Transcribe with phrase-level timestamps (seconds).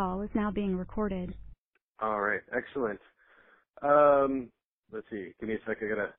[0.00, 1.34] call is now being recorded.
[2.00, 2.98] All right, excellent.
[3.82, 4.48] Um,
[4.90, 5.32] let's see.
[5.38, 5.76] Give me a sec.
[5.82, 6.14] I gotta.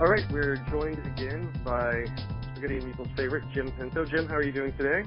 [0.00, 2.04] All right, we're joined again by
[2.52, 4.04] Spaghetti and Meatballs' favorite, Jim Pinto.
[4.04, 5.02] Jim, how are you doing today?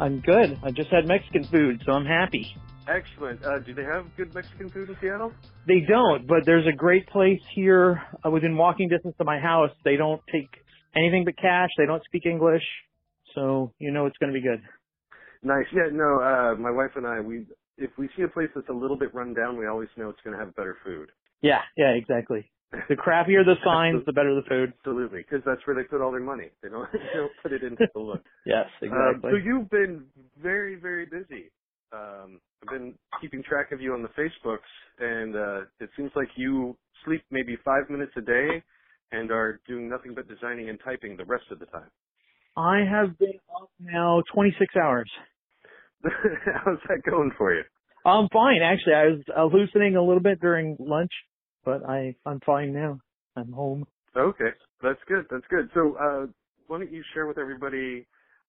[0.00, 0.58] I'm good.
[0.62, 2.56] I just had Mexican food, so I'm happy.
[2.88, 3.44] Excellent.
[3.44, 5.32] Uh, do they have good Mexican food in Seattle?
[5.66, 9.70] They don't, but there's a great place here uh, within walking distance of my house.
[9.84, 10.48] They don't take
[10.96, 11.70] anything but cash.
[11.78, 12.62] They don't speak English,
[13.34, 14.62] so you know it's going to be good.
[15.42, 15.66] Nice.
[15.72, 17.46] Yeah, no, uh, my wife and I, we
[17.78, 20.20] if we see a place that's a little bit run down, we always know it's
[20.24, 21.10] going to have better food.
[21.42, 22.50] Yeah, yeah, exactly.
[22.88, 24.72] The crappier the signs, the better the food.
[24.78, 26.50] Absolutely, because that's where they put all their money.
[26.62, 28.22] They don't, they don't put it into the look.
[28.44, 29.30] Yes, Um, exactly.
[29.32, 30.04] so you've been
[30.42, 31.50] very, very busy.
[31.92, 34.58] Um, I've been keeping track of you on the Facebooks,
[34.98, 38.62] and uh, it seems like you sleep maybe five minutes a day
[39.12, 41.90] and are doing nothing but designing and typing the rest of the time.
[42.56, 45.10] I have been up now 26 hours.
[46.04, 47.62] How's that going for you?
[48.04, 48.94] I'm fine, actually.
[48.94, 49.20] I was
[49.52, 51.10] hallucinating a little bit during lunch,
[51.64, 53.00] but I I'm fine now.
[53.36, 53.86] I'm home.
[54.16, 54.50] Okay,
[54.82, 55.26] that's good.
[55.30, 55.68] That's good.
[55.74, 56.26] So, uh,
[56.68, 58.06] why don't you share with everybody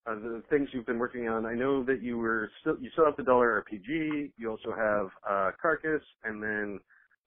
[0.07, 1.45] uh, the things you've been working on?
[1.45, 4.31] I know that you were still you still have the Dollar RPG.
[4.37, 6.79] You also have uh, Carcass, and then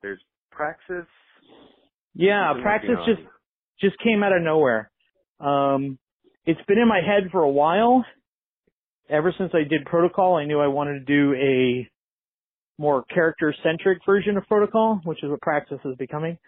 [0.02, 1.06] there's Praxis.
[2.14, 3.20] Yeah, Praxis just
[3.80, 4.90] just came out of nowhere.
[5.40, 5.98] Um,
[6.44, 8.04] it's been in my head for a while.
[9.08, 11.88] Ever since I did Protocol, I knew I wanted to do a
[12.78, 16.38] more character-centric version of Protocol, which is what Praxis is becoming.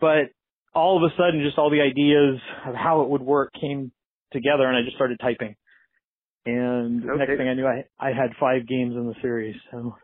[0.00, 0.30] But
[0.74, 3.90] all of a sudden, just all the ideas of how it would work came
[4.32, 5.56] together, and I just started typing.
[6.46, 7.18] And Okay.
[7.18, 9.56] next thing I knew, I I had five games in the series.
[9.70, 9.94] So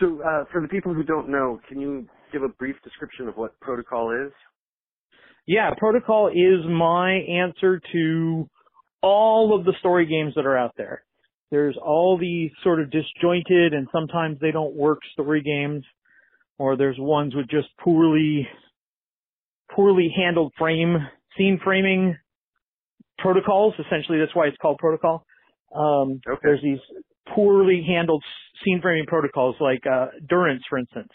[0.00, 3.36] So, uh, for the people who don't know, can you give a brief description of
[3.36, 4.32] what Protocol is?
[5.46, 8.48] Yeah, Protocol is my answer to
[9.00, 11.04] all of the story games that are out there.
[11.50, 15.84] There's all these sort of disjointed and sometimes they don't work story games,
[16.58, 18.48] or there's ones with just poorly,
[19.74, 20.96] poorly handled frame,
[21.38, 22.16] scene framing
[23.18, 23.74] protocols.
[23.84, 25.24] Essentially, that's why it's called Protocol.
[25.74, 26.40] Um, Okay.
[26.42, 26.78] There's these
[27.34, 28.22] poorly handled
[28.64, 31.10] scene framing protocols like uh, Durance, for instance,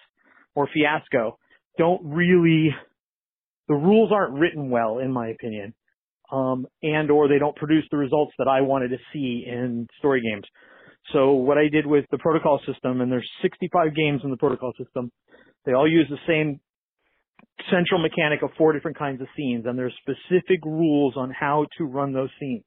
[0.55, 1.37] or Fiasco.
[1.77, 2.75] Don't really
[3.67, 5.73] the rules aren't written well, in my opinion,
[6.31, 10.21] um, and or they don't produce the results that I wanted to see in story
[10.21, 10.45] games.
[11.13, 14.73] So what I did with the protocol system, and there's 65 games in the protocol
[14.77, 15.09] system,
[15.65, 16.59] they all use the same
[17.71, 21.85] central mechanic of four different kinds of scenes, and there's specific rules on how to
[21.85, 22.63] run those scenes.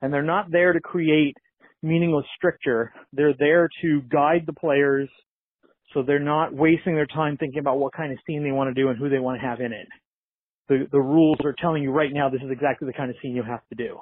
[0.00, 1.34] And they're not there to create
[1.82, 2.92] meaningless stricture.
[3.12, 5.08] They're there to guide the players
[5.94, 8.80] so they're not wasting their time thinking about what kind of scene they want to
[8.80, 9.88] do and who they want to have in it
[10.68, 13.34] the the rules are telling you right now this is exactly the kind of scene
[13.34, 13.98] you have to do.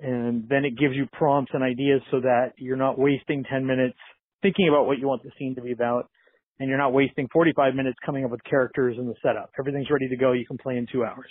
[0.00, 3.96] And then it gives you prompts and ideas so that you're not wasting 10 minutes
[4.42, 6.10] thinking about what you want the scene to be about
[6.58, 9.50] and you're not wasting 45 minutes coming up with characters and the setup.
[9.58, 10.32] Everything's ready to go.
[10.32, 11.30] You can play in 2 hours.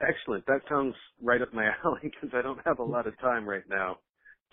[0.00, 0.46] Excellent.
[0.46, 3.64] That sounds right up my alley because I don't have a lot of time right
[3.68, 3.98] now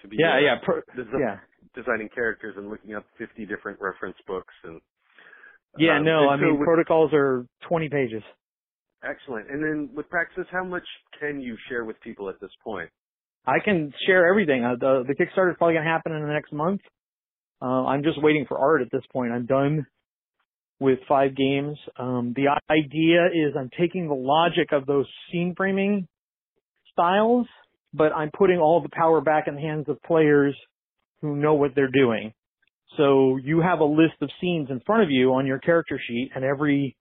[0.01, 0.55] to be Yeah, uh, yeah,
[0.95, 1.37] desi- yeah.
[1.73, 4.81] designing characters and looking up 50 different reference books and
[5.77, 8.23] Yeah, um, no, and I so mean with- protocols are 20 pages.
[9.03, 9.49] excellent.
[9.49, 10.83] And then with Praxis, how much
[11.19, 12.89] can you share with people at this point?
[13.45, 14.65] I can share everything.
[14.65, 16.81] Uh, the the Kickstarter is probably going to happen in the next month.
[17.61, 19.31] Uh, I'm just waiting for art at this point.
[19.31, 19.87] I'm done
[20.79, 21.77] with five games.
[21.97, 26.07] Um, the idea is I'm taking the logic of those scene framing
[26.91, 27.47] styles,
[27.93, 30.55] but I'm putting all the power back in the hands of players
[31.21, 32.33] who know what they're doing.
[32.95, 36.31] So you have a list of scenes in front of you on your character sheet,
[36.35, 36.95] and every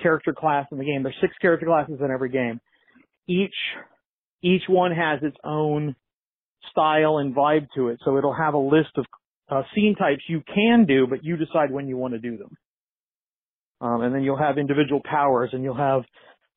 [0.00, 1.02] character class in the game.
[1.02, 2.60] There's six character classes in every game.
[3.28, 3.54] Each
[4.42, 5.94] each one has its own
[6.70, 8.00] style and vibe to it.
[8.04, 9.04] So it'll have a list of
[9.50, 12.56] uh, scene types you can do, but you decide when you want to do them.
[13.80, 16.02] Um, and then you'll have individual powers and you'll have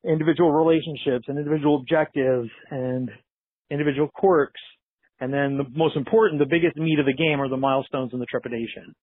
[0.04, 3.10] individual relationships and individual objectives and
[3.70, 4.60] individual quirks.
[5.20, 8.20] And then the most important, the biggest meat of the game are the milestones and
[8.20, 8.94] the trepidation.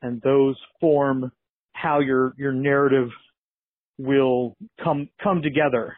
[0.00, 1.30] And those form
[1.72, 3.08] how your, your narrative
[3.98, 5.96] will come, come together.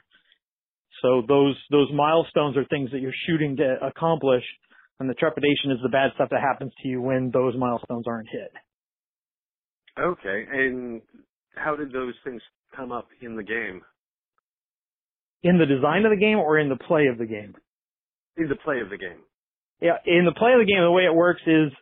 [1.03, 4.45] So those, those milestones are things that you're shooting to accomplish
[5.01, 8.29] and the trepidation is the bad stuff that happens to you when those milestones aren't
[8.29, 8.53] hit.
[9.99, 10.45] Okay.
[10.53, 11.01] And
[11.57, 12.43] how did those things
[12.77, 13.81] come up in the game?
[15.43, 17.55] In the design of the game or in the play of the game?
[18.37, 19.21] In the play of the game.
[19.81, 21.73] Yeah, in the play of the game, the way it works is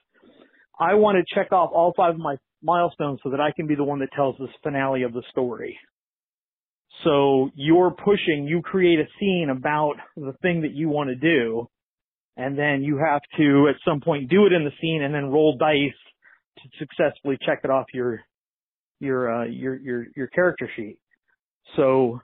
[0.78, 3.74] I want to check off all five of my milestones so that I can be
[3.74, 5.76] the one that tells this finale of the story.
[7.02, 11.68] So you're pushing, you create a scene about the thing that you want to do,
[12.38, 15.26] and then you have to at some point do it in the scene and then
[15.26, 15.90] roll dice
[16.56, 18.20] to successfully check it off your
[19.00, 20.98] your uh, your your your character sheet.
[21.76, 22.20] So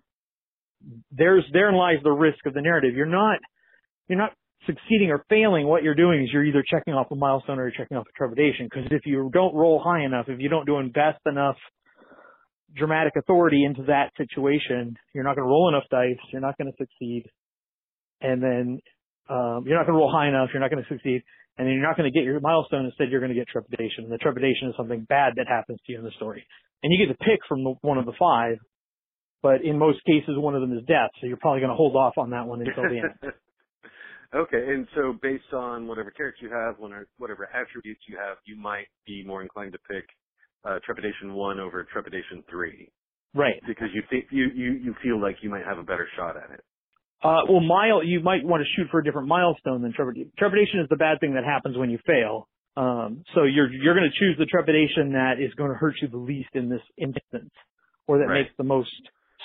[1.11, 2.95] there's therein lies the risk of the narrative.
[2.95, 3.41] You're not
[4.09, 4.33] you're not
[4.67, 5.67] succeeding or failing.
[5.67, 8.17] What you're doing is you're either checking off a milestone or you're checking off a
[8.17, 8.69] trepidation.
[8.71, 11.57] Because if you don't roll high enough, if you don't do invest enough
[12.75, 16.19] dramatic authority into that situation, you're not going to roll enough dice.
[16.33, 17.25] You're not going to succeed,
[18.21, 18.81] and then
[19.29, 20.51] um, you're not going to roll high enough.
[20.53, 21.23] You're not going to succeed,
[21.57, 22.87] and then you're not going to get your milestone.
[22.87, 24.05] Instead, you're going to get trepidation.
[24.05, 26.45] And the trepidation is something bad that happens to you in the story,
[26.83, 28.59] and you get to pick from the, one of the five.
[29.43, 31.97] But in most cases, one of them is death, so you're probably going to hold
[31.97, 33.13] off on that one until the end.
[34.35, 36.77] okay, and so based on whatever character you have,
[37.19, 40.05] whatever attributes you have, you might be more inclined to pick
[40.65, 42.89] uh, trepidation one over trepidation three.
[43.35, 43.61] Right.
[43.67, 46.51] Because you think you, you you feel like you might have a better shot at
[46.55, 46.65] it.
[47.25, 50.31] Uh, well, mile you might want to shoot for a different milestone than trepidation.
[50.39, 52.49] Trepidation is the bad thing that happens when you fail.
[52.77, 56.09] Um, so you're you're going to choose the trepidation that is going to hurt you
[56.09, 57.53] the least in this instance,
[58.07, 58.43] or that right.
[58.43, 58.91] makes the most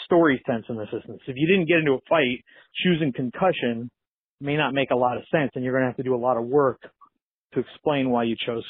[0.05, 1.21] story sense in this instance.
[1.27, 2.43] If you didn't get into a fight,
[2.83, 3.89] choosing concussion
[4.41, 6.17] may not make a lot of sense, and you're going to have to do a
[6.19, 6.81] lot of work
[7.53, 8.65] to explain why you chose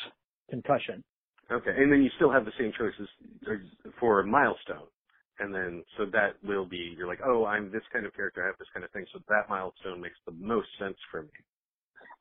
[0.49, 1.03] concussion.
[1.51, 3.07] Okay, and then you still have the same choices
[3.99, 4.85] for milestone,
[5.39, 8.47] and then so that will be you're like, oh, I'm this kind of character, I
[8.47, 11.29] have this kind of thing, so that milestone makes the most sense for me.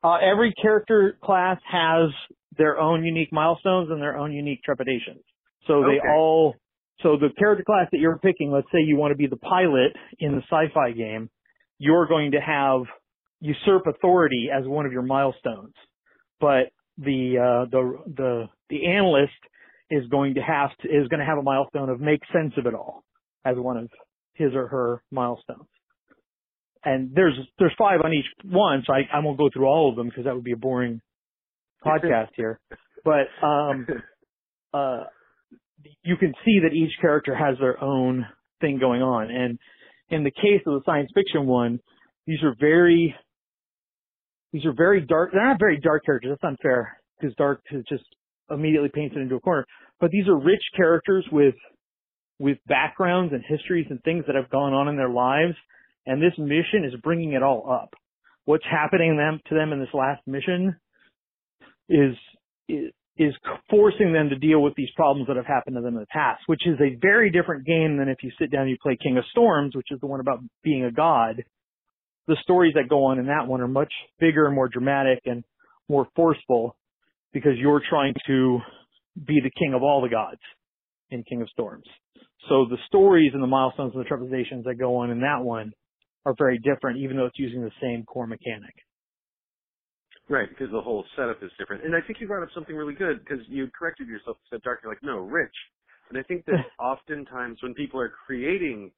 [0.03, 2.09] Uh, every character class has
[2.57, 5.23] their own unique milestones and their own unique trepidations.
[5.67, 6.07] So they okay.
[6.15, 6.55] all,
[7.03, 9.93] so the character class that you're picking, let's say you want to be the pilot
[10.19, 11.29] in the sci-fi game,
[11.79, 12.81] you're going to have
[13.41, 15.73] usurp authority as one of your milestones.
[16.39, 19.33] But the uh, the the the analyst
[19.89, 22.65] is going to have to is going to have a milestone of make sense of
[22.65, 23.03] it all
[23.45, 23.89] as one of
[24.33, 25.67] his or her milestones.
[26.83, 29.97] And there's there's five on each one, so I, I won't go through all of
[29.97, 31.01] them because that would be a boring
[31.85, 32.59] podcast here.
[33.03, 33.85] But um,
[34.73, 35.03] uh,
[36.03, 38.25] you can see that each character has their own
[38.61, 39.59] thing going on, and
[40.09, 41.79] in the case of the science fiction one,
[42.25, 43.15] these are very
[44.51, 45.31] these are very dark.
[45.31, 46.31] They're not very dark characters.
[46.31, 48.03] That's unfair because dark is just
[48.49, 49.65] immediately paints it into a corner.
[49.99, 51.55] But these are rich characters with
[52.39, 55.55] with backgrounds and histories and things that have gone on in their lives,
[56.05, 57.93] and this mission is bringing it all up.
[58.45, 60.75] What's happening them to them in this last mission
[61.89, 62.15] is
[62.67, 63.33] is is
[63.69, 66.41] forcing them to deal with these problems that have happened to them in the past,
[66.47, 69.17] which is a very different game than if you sit down and you play King
[69.17, 71.43] of Storms, which is the one about being a god.
[72.27, 75.43] The stories that go on in that one are much bigger and more dramatic and
[75.89, 76.77] more forceful
[77.33, 78.59] because you're trying to
[79.27, 80.39] be the king of all the gods
[81.11, 81.85] in King of Storms.
[82.47, 85.73] So the stories and the milestones and the trepidations that go on in that one
[86.25, 88.73] are very different, even though it's using the same core mechanic.
[90.29, 91.83] Right, because the whole setup is different.
[91.83, 94.63] And I think you brought up something really good because you corrected yourself, and said
[94.63, 95.53] dark, you're like, no, rich.
[96.09, 98.91] And I think that oftentimes when people are creating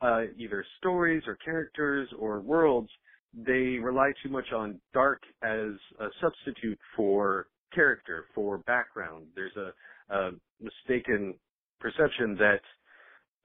[0.00, 2.88] uh, either stories or characters or worlds,
[3.34, 5.70] they rely too much on dark as
[6.00, 9.26] a substitute for character, for background.
[9.34, 11.34] There's a, a mistaken
[11.80, 12.60] perception that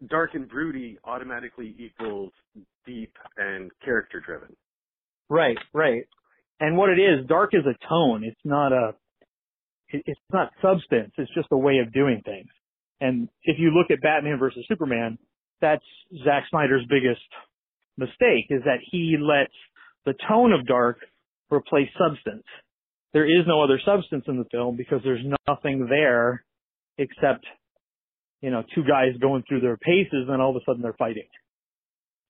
[0.09, 2.31] dark and broody automatically equals
[2.85, 4.55] deep and character driven.
[5.29, 6.03] Right, right.
[6.59, 8.23] And what it is, dark is a tone.
[8.23, 8.93] It's not a,
[9.89, 11.11] it's not substance.
[11.17, 12.47] It's just a way of doing things.
[12.99, 15.17] And if you look at Batman versus Superman,
[15.59, 15.83] that's
[16.23, 17.21] Zack Snyder's biggest
[17.97, 19.53] mistake is that he lets
[20.05, 20.99] the tone of dark
[21.51, 22.43] replace substance
[23.13, 26.43] there is no other substance in the film because there's nothing there
[26.97, 27.45] except,
[28.41, 31.27] you know, two guys going through their paces and all of a sudden they're fighting.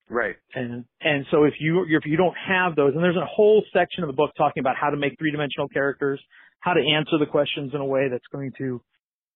[0.08, 0.36] Right.
[0.54, 4.04] And and so if you if you don't have those, and there's a whole section
[4.04, 6.20] of the book talking about how to make three dimensional characters,
[6.60, 8.82] how to answer the questions in a way that's going to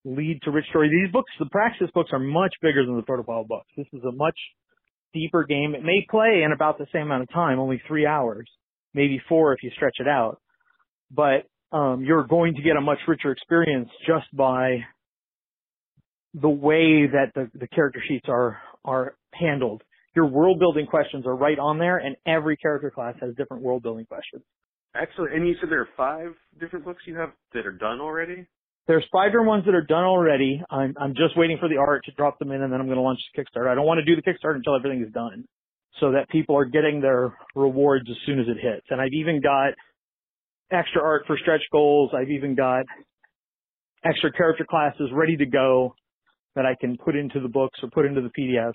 [0.04, 0.88] lead to rich story.
[0.88, 3.68] These books, the Praxis books, are much bigger than the Protocol books.
[3.76, 4.37] This is a much
[5.14, 5.75] deeper game.
[5.75, 8.49] It may play in about the same amount of time, only three hours,
[8.92, 10.40] maybe four if you stretch it out
[11.11, 14.78] but um, you're going to get a much richer experience just by
[16.40, 19.83] the way that the, the character sheets are are handled.
[20.14, 23.83] Your world building questions are right on there, and every character class has different world
[23.83, 24.43] building questions.
[24.95, 25.35] Excellent.
[25.35, 28.47] And you said there are five different books you have that are done already.
[28.87, 30.62] There's five different ones that are done already.
[30.71, 32.97] I'm I'm just waiting for the art to drop them in, and then I'm going
[32.97, 33.69] to launch the Kickstarter.
[33.69, 35.45] I don't want to do the Kickstarter until everything is done,
[36.00, 38.87] so that people are getting their rewards as soon as it hits.
[38.90, 39.75] And I've even got
[40.71, 42.12] extra art for stretch goals.
[42.14, 42.85] I've even got
[44.05, 45.95] extra character classes ready to go
[46.57, 48.73] that I can put into the books or put into the PDFs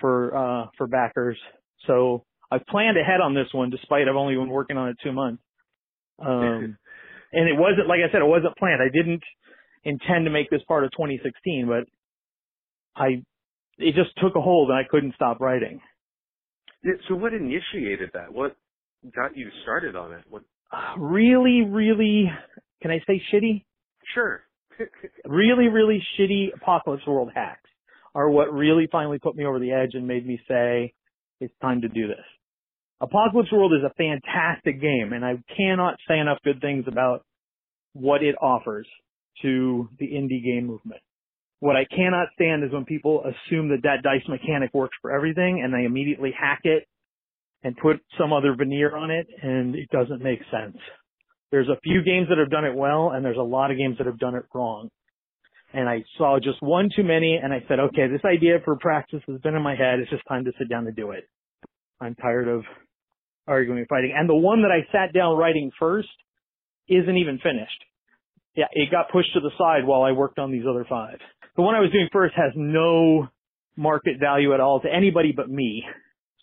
[0.00, 1.36] for uh, for backers.
[1.86, 5.12] So I've planned ahead on this one, despite I've only been working on it two
[5.12, 5.42] months.
[6.18, 6.78] Um,
[7.32, 8.80] and it wasn't like I said, it wasn't planned.
[8.80, 9.22] I didn't
[9.84, 11.84] intend to make this part of 2016, but
[12.96, 13.22] I
[13.78, 15.80] it just took a hold and I couldn't stop writing.
[16.84, 18.32] Yeah, so what initiated that?
[18.32, 18.56] What
[19.14, 20.24] got you started on it?
[20.28, 20.42] What?
[20.98, 22.30] Really, really,
[22.80, 23.64] can I say shitty?
[24.14, 24.42] Sure.
[25.26, 27.68] Really, really shitty Apocalypse World hacks
[28.14, 30.92] are what really finally put me over the edge and made me say,
[31.40, 32.24] it's time to do this.
[33.00, 37.24] Apocalypse World is a fantastic game and I cannot say enough good things about
[37.92, 38.86] what it offers
[39.42, 41.00] to the indie game movement.
[41.60, 45.62] What I cannot stand is when people assume that that dice mechanic works for everything
[45.62, 46.84] and they immediately hack it
[47.62, 50.76] and put some other veneer on it and it doesn't make sense.
[51.50, 53.98] There's a few games that have done it well and there's a lot of games
[53.98, 54.88] that have done it wrong.
[55.72, 59.22] And I saw just one too many and I said, okay, this idea for Praxis
[59.28, 60.00] has been in my head.
[60.00, 61.28] It's just time to sit down and do it.
[62.00, 62.64] I'm tired of
[63.46, 64.14] arguing and fighting.
[64.16, 66.08] And the one that I sat down writing first
[66.88, 67.84] isn't even finished.
[68.56, 71.18] Yeah, it got pushed to the side while I worked on these other five.
[71.56, 73.28] The one I was doing first has no
[73.76, 75.84] market value at all to anybody but me.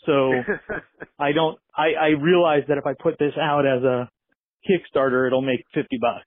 [0.05, 0.31] So
[1.19, 4.09] I don't, I, I realize that if I put this out as a
[4.65, 6.25] Kickstarter, it'll make 50 bucks.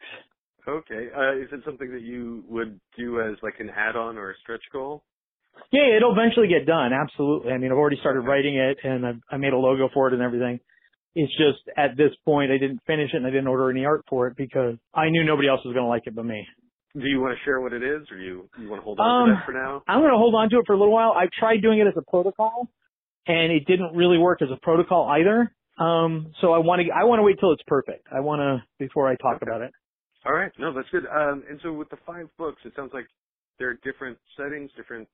[0.68, 1.08] Okay.
[1.16, 4.62] Uh, is it something that you would do as like an add-on or a stretch
[4.72, 5.02] goal?
[5.72, 6.92] Yeah, it'll eventually get done.
[6.92, 7.52] Absolutely.
[7.52, 10.14] I mean, I've already started writing it and I've, I made a logo for it
[10.14, 10.60] and everything.
[11.14, 14.04] It's just at this point I didn't finish it and I didn't order any art
[14.08, 16.46] for it because I knew nobody else was going to like it but me.
[16.94, 19.22] Do you want to share what it is or you, you want to hold on
[19.22, 19.82] um, to that for now?
[19.86, 21.12] I'm going to hold on to it for a little while.
[21.12, 22.68] I've tried doing it as a protocol
[23.26, 25.52] and it didn't really work as a protocol either.
[25.80, 28.06] Um, so I want to, I want to wait till it's perfect.
[28.14, 29.46] I want to, before I talk okay.
[29.48, 29.72] about it.
[30.26, 30.52] All right.
[30.58, 31.06] No, that's good.
[31.06, 33.06] Um, and so with the five books, it sounds like
[33.58, 35.08] there are different settings, different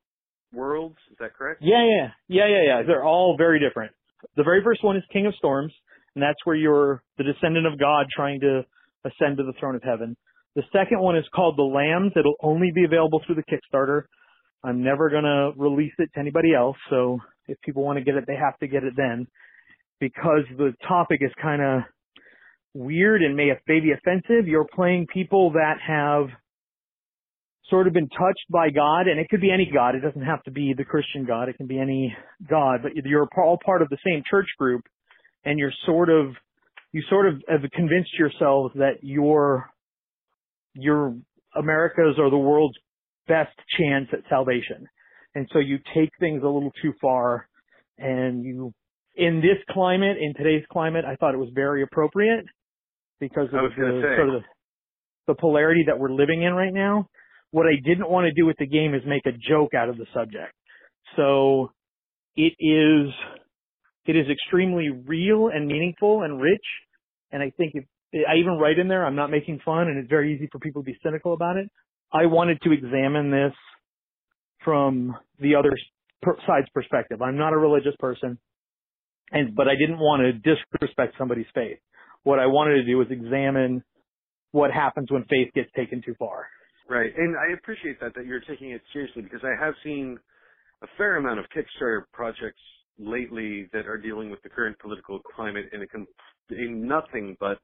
[0.52, 0.96] worlds.
[1.11, 1.62] Is that correct?
[1.62, 2.82] Yeah, yeah, yeah, yeah, yeah.
[2.87, 3.92] They're all very different.
[4.37, 5.73] The very first one is King of Storms,
[6.14, 8.62] and that's where you're the descendant of God trying to
[9.04, 10.16] ascend to the throne of heaven.
[10.56, 12.12] The second one is called The Lambs.
[12.16, 14.02] It'll only be available through the Kickstarter.
[14.64, 18.25] I'm never gonna release it to anybody else, so if people want to get it,
[18.26, 19.28] they have to get it then.
[19.99, 21.83] Because the topic is kind of
[22.75, 24.47] weird and may be offensive.
[24.47, 26.26] You're playing people that have
[27.71, 29.95] sort of been touched by God, and it could be any God.
[29.95, 31.49] It doesn't have to be the Christian God.
[31.49, 32.15] It can be any
[32.49, 34.83] God, but you're all part of the same church group,
[35.45, 36.26] and you're sort of,
[36.93, 39.69] you sort of have convinced yourselves that you're,
[40.75, 41.17] you're
[41.57, 42.76] America's or the world's
[43.26, 44.87] best chance at salvation.
[45.35, 47.49] And so you take things a little too far,
[47.99, 48.73] and you,
[49.16, 52.44] in this climate, in today's climate, I thought it was very appropriate
[53.18, 54.44] because of the sort of the,
[55.28, 57.08] the polarity that we're living in right now
[57.50, 59.96] what I didn't want to do with the game is make a joke out of
[59.96, 60.52] the subject.
[61.16, 61.70] So
[62.37, 63.12] it is,
[64.04, 66.64] it is extremely real and meaningful and rich.
[67.32, 67.85] And I think if,
[68.28, 70.82] I even write in there, I'm not making fun and it's very easy for people
[70.82, 71.68] to be cynical about it.
[72.12, 73.52] I wanted to examine this
[74.64, 75.73] from the other
[76.46, 77.23] side's perspective.
[77.23, 78.38] I'm not a religious person
[79.33, 81.78] and, but I didn't want to disrespect somebody's faith.
[82.23, 83.85] What I wanted to do was examine
[84.52, 86.47] what happens when faith gets taken too far.
[86.88, 90.18] Right, and I appreciate that that you're taking it seriously because I have seen
[90.83, 92.61] a fair amount of Kickstarter projects
[92.99, 97.59] lately that are dealing with the current political climate in a in nothing but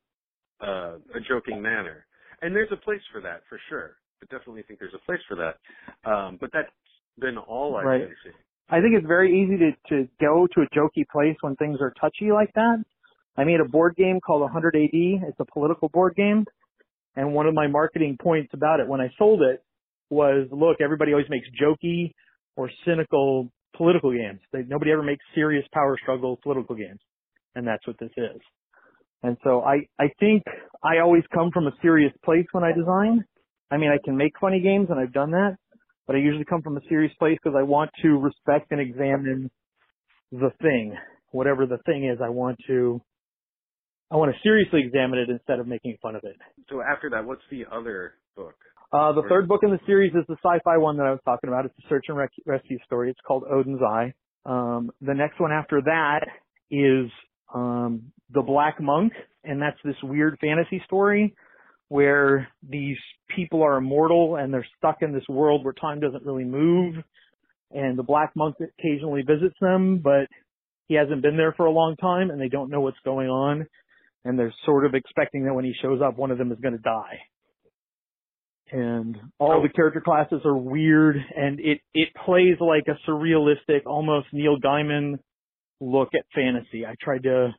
[0.60, 2.06] uh, a joking manner.
[2.42, 3.96] And there's a place for that for sure.
[4.22, 6.10] I definitely think there's a place for that.
[6.10, 6.68] Um, but that's
[7.18, 8.00] been all I've right.
[8.00, 8.34] been seeing.
[8.70, 11.92] I think it's very easy to, to go to a jokey place when things are
[12.00, 12.82] touchy like that.
[13.36, 14.90] I made a board game called 100 AD.
[14.92, 16.44] It's a political board game.
[17.16, 19.62] And one of my marketing points about it when I sold it
[20.10, 22.12] was, look, everybody always makes jokey
[22.56, 24.40] or cynical political games.
[24.52, 27.00] They, nobody ever makes serious power struggle political games.
[27.54, 28.40] And that's what this is.
[29.22, 30.42] And so I, I think
[30.82, 33.24] I always come from a serious place when I design.
[33.70, 35.56] I mean, I can make funny games and I've done that,
[36.06, 39.50] but I usually come from a serious place because I want to respect and examine
[40.30, 40.96] the thing.
[41.30, 43.00] Whatever the thing is, I want to
[44.10, 46.36] I want to seriously examine it instead of making fun of it.
[46.68, 48.54] So after that, what's the other book?
[48.92, 49.28] Uh, the or...
[49.28, 51.64] third book in the series is the sci-fi one that I was talking about.
[51.64, 53.08] It's a search and rec- rescue story.
[53.08, 54.12] It's called Odin's Eye.
[54.44, 56.26] Um, the next one after that
[56.70, 57.10] is
[57.54, 61.34] um, The Black Monk, and that's this weird fantasy story
[61.92, 62.96] where these
[63.36, 66.94] people are immortal and they're stuck in this world where time doesn't really move.
[67.70, 70.26] And the Black Monk occasionally visits them, but
[70.88, 73.66] he hasn't been there for a long time and they don't know what's going on
[74.24, 76.76] and they're sort of expecting that when he shows up, one of them is going
[76.76, 77.18] to die.
[78.72, 84.28] and all the character classes are weird, and it it plays like a surrealistic, almost
[84.32, 85.18] Neil Gaiman
[85.80, 86.86] look at fantasy.
[86.86, 87.50] I tried to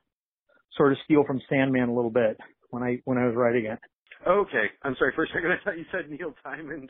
[0.75, 2.37] sort of steal from Sandman a little bit
[2.71, 3.79] when I when I was writing it.
[4.27, 5.12] Okay, I'm sorry.
[5.15, 6.89] For a second, I thought you said Neil Diamond.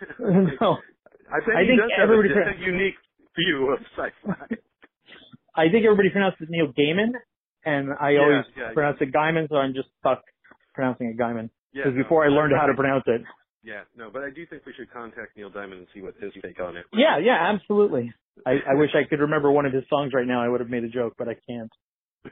[0.18, 0.78] no,
[1.32, 2.98] I think I think does have everybody a, pro- a unique
[3.36, 4.56] view of sci-fi.
[5.56, 7.12] I think everybody pronounces Neil Gaiman,
[7.64, 10.22] and I Yeah, always yeah, pronounce it Gaiman, so I'm just stuck
[10.74, 11.50] pronouncing it Gaiman.
[11.72, 13.22] Yeah, Because no, before I learned how to pronounce it.
[13.62, 16.32] Yeah, no, but I do think we should contact Neil Diamond and see what his
[16.42, 16.84] take on it.
[16.92, 18.12] Yeah, yeah, absolutely.
[18.44, 20.42] I, I wish I could remember one of his songs right now.
[20.42, 21.70] I would have made a joke, but I can't.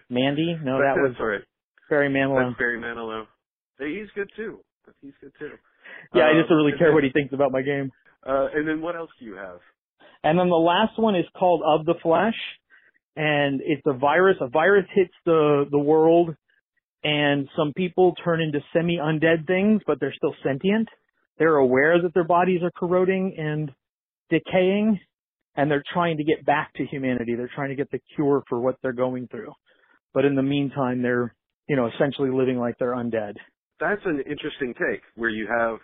[0.09, 0.59] Mandy?
[0.63, 1.41] No, that was right.
[1.89, 2.51] Barry Manilow.
[2.51, 3.25] That's Barry Manilow.
[3.81, 4.61] Hey, he's good too.
[5.01, 5.53] He's good too.
[6.15, 7.91] Yeah, I just don't Um, really care then- what he thinks about my game.
[8.25, 9.61] Uh, and then what else do you have?
[10.23, 12.37] And then the last one is called Of the Flesh,
[13.17, 14.37] and it's a virus.
[14.41, 16.37] A virus hits the the world,
[17.03, 20.89] and some people turn into semi undead things, but they're still sentient.
[21.39, 23.73] They're aware that their bodies are corroding and
[24.29, 25.01] decaying,
[25.57, 27.35] and they're trying to get back to humanity.
[27.35, 29.53] They're trying to get the cure for what they're going through.
[30.13, 31.35] But in the meantime, they're
[31.67, 33.37] you know essentially living like they're undead.
[33.81, 35.79] That's an interesting take where you have,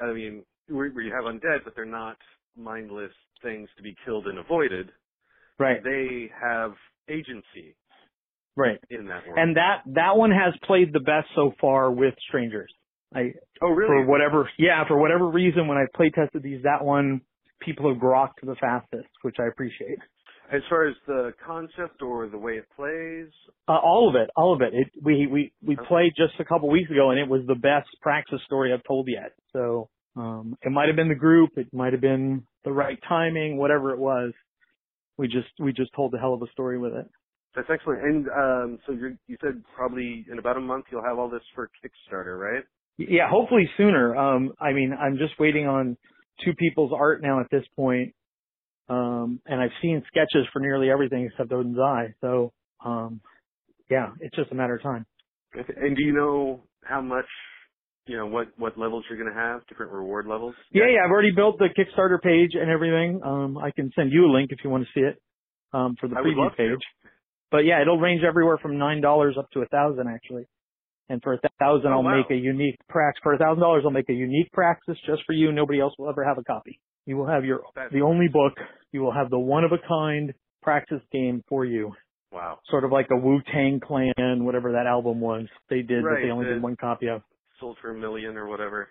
[0.00, 2.16] I mean, where, where you have undead, but they're not
[2.56, 4.90] mindless things to be killed and avoided.
[5.58, 5.82] Right.
[5.82, 6.72] They have
[7.08, 7.76] agency
[8.56, 8.78] Right.
[8.88, 9.38] in that world.
[9.38, 12.72] And that that one has played the best so far with strangers.
[13.12, 13.32] I
[13.62, 13.88] oh, really?
[13.88, 17.20] for whatever yeah for whatever reason when I play tested these that one
[17.60, 19.98] people have grokked the fastest, which I appreciate.
[20.52, 23.32] As far as the concept or the way it plays,
[23.66, 24.74] Uh, all of it, all of it.
[24.74, 25.86] It we we we Okay.
[25.86, 29.08] played just a couple weeks ago and it was the best praxis story I've told
[29.08, 29.32] yet.
[29.52, 33.56] So um it might have been the group, it might have been the right timing,
[33.56, 34.32] whatever it was.
[35.16, 37.06] We just we just told a hell of a story with it.
[37.54, 38.02] that's excellent.
[38.02, 41.42] And um, so you you said probably in about a month you'll have all this
[41.54, 42.64] for Kickstarter, right?
[42.98, 44.14] Yeah, hopefully sooner.
[44.14, 45.96] Um, I mean, I'm just waiting on
[46.44, 48.14] two people's art now at this point.
[48.88, 52.14] Um, and I've seen sketches for nearly everything except Odin's Eye.
[52.20, 52.52] So,
[52.84, 53.20] um,
[53.90, 55.06] yeah, it's just a matter of time.
[55.54, 57.26] And do you know how much,
[58.06, 60.54] you know, what what levels you're going to have, different reward levels?
[60.72, 63.20] Yeah, yeah, I've already built the Kickstarter page and everything.
[63.24, 65.20] Um, I can send you a link if you want to see it,
[65.72, 66.56] um, for the I preview love to.
[66.56, 66.80] page.
[67.50, 70.44] But yeah, it'll range everywhere from nine dollars up to a thousand actually.
[71.08, 72.16] And for a thousand, Oh, I'll wow.
[72.16, 73.12] make a unique prax.
[73.22, 75.52] For a thousand dollars, I'll make a unique praxis just for you.
[75.52, 76.80] Nobody else will ever have a copy.
[77.06, 77.60] You will have your
[77.92, 78.54] the only book.
[78.92, 81.92] You will have the one of a kind Praxis game for you.
[82.32, 82.58] Wow.
[82.70, 85.46] Sort of like a Wu Tang Clan, whatever that album was.
[85.70, 87.22] They did, but Right, they only the- did one copy of.
[87.60, 88.90] Sold for a million or whatever.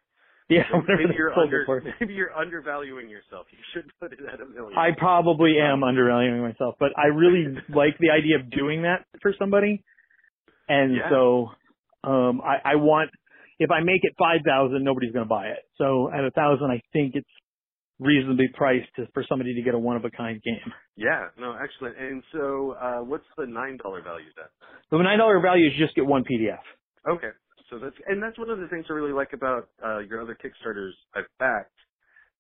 [0.50, 3.48] Yeah, So whatever maybe you're under maybe you're undervaluing yourself.
[3.52, 4.78] You should put it at a million.
[4.78, 9.34] I probably am undervaluing myself, but I really like the idea of doing that for
[9.40, 9.84] somebody.
[10.68, 11.10] And Yeah.
[11.10, 11.48] so,
[12.04, 13.10] um, I, I want,
[13.60, 15.60] if I make it 5,000, nobody's going to buy it.
[15.78, 17.28] So at a thousand, I think it's
[18.04, 20.74] reasonably priced to, for somebody to get a one of a kind game.
[20.96, 21.98] yeah, no, excellent.
[21.98, 24.46] And so, uh, what's the nine dollar value then?
[24.92, 26.60] The $9 value is just get one PDF.
[27.10, 27.30] Okay,
[27.70, 30.38] so that's and that's one of the things I really like about uh, your other
[30.42, 31.72] Kickstarters I've backed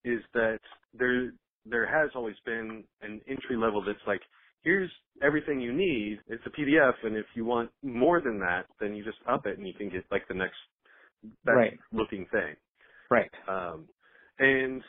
[0.05, 0.59] is that
[0.93, 1.31] there
[1.65, 4.21] there has always been an entry level that's like
[4.63, 6.19] here's everything you need.
[6.27, 9.57] It's a PDF, and if you want more than that, then you just up it
[9.57, 10.55] and you can get like the next
[11.45, 11.79] best Right.
[11.91, 12.55] looking thing.
[13.09, 13.31] Right.
[13.47, 13.87] Um,
[14.39, 14.81] and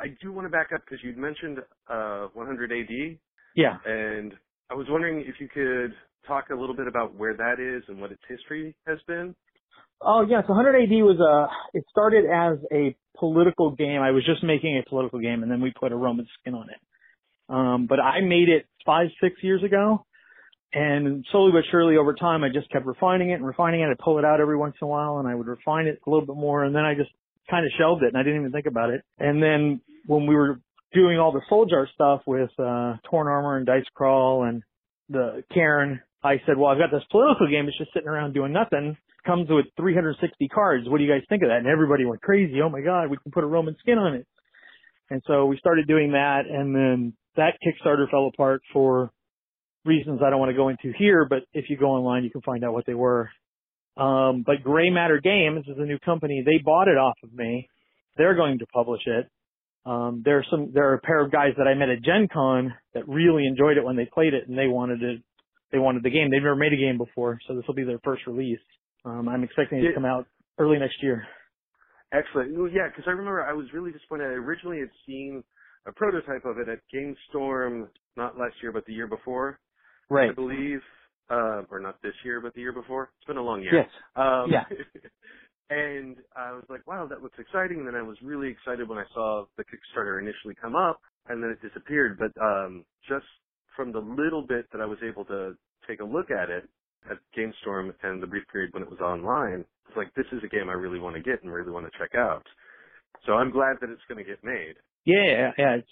[0.00, 1.58] I do want to back up because you'd mentioned
[1.88, 3.18] uh, 100 AD,
[3.56, 3.76] Yeah.
[3.84, 4.32] and
[4.70, 5.92] I was wondering if you could
[6.26, 9.34] talk a little bit about where that is and what its history has been.
[10.00, 11.76] Oh yeah, so 100 AD was a.
[11.76, 14.00] It started as a political game.
[14.00, 16.68] I was just making a political game, and then we put a Roman skin on
[16.70, 16.80] it.
[17.48, 20.04] Um, but I made it five, six years ago,
[20.72, 23.90] and slowly but surely over time, I just kept refining it and refining it.
[23.90, 26.10] I'd pull it out every once in a while, and I would refine it a
[26.10, 27.10] little bit more, and then I just
[27.50, 29.02] kind of shelved it, and I didn't even think about it.
[29.18, 30.60] And then when we were
[30.92, 34.62] doing all the Souljar stuff with uh, Torn Armor and Dice Crawl and
[35.08, 37.66] the Cairn, I said, well, I've got this political game.
[37.66, 38.96] It's just sitting around doing nothing.
[39.26, 40.88] Comes with 360 cards.
[40.88, 41.58] What do you guys think of that?
[41.58, 42.60] And everybody went crazy.
[42.62, 44.26] Oh my God, we can put a Roman skin on it.
[45.10, 49.10] And so we started doing that, and then that Kickstarter fell apart for
[49.84, 51.26] reasons I don't want to go into here.
[51.28, 53.28] But if you go online, you can find out what they were.
[53.96, 56.42] Um, but Gray Matter Games is a new company.
[56.44, 57.68] They bought it off of me.
[58.16, 59.28] They're going to publish it.
[59.84, 62.28] Um, there are some, there are a pair of guys that I met at Gen
[62.32, 65.20] Con that really enjoyed it when they played it and they wanted it,
[65.72, 66.30] they wanted the game.
[66.30, 68.60] They've never made a game before, so this will be their first release.
[69.04, 70.26] Um, I'm expecting it to come out
[70.58, 71.26] early next year.
[72.12, 72.56] Excellent.
[72.56, 74.24] Well, yeah, because I remember I was really disappointed.
[74.24, 75.42] I originally had seen
[75.86, 79.58] a prototype of it at GameStorm, not last year, but the year before,
[80.10, 80.30] Right.
[80.30, 80.80] I believe,
[81.32, 83.10] uh, or not this year, but the year before.
[83.18, 83.74] It's been a long year.
[83.74, 83.90] Yes.
[84.16, 84.64] Um, Yeah.
[85.70, 87.78] And I was like, wow, that looks exciting.
[87.78, 91.42] And then I was really excited when I saw the Kickstarter initially come up and
[91.42, 92.18] then it disappeared.
[92.18, 93.24] But um, just
[93.74, 95.54] from the little bit that I was able to
[95.88, 96.68] take a look at it
[97.10, 100.48] at GameStorm and the brief period when it was online, it's like, this is a
[100.48, 102.44] game I really want to get and really want to check out.
[103.24, 104.74] So I'm glad that it's going to get made.
[105.06, 105.76] Yeah, yeah.
[105.76, 105.88] It's,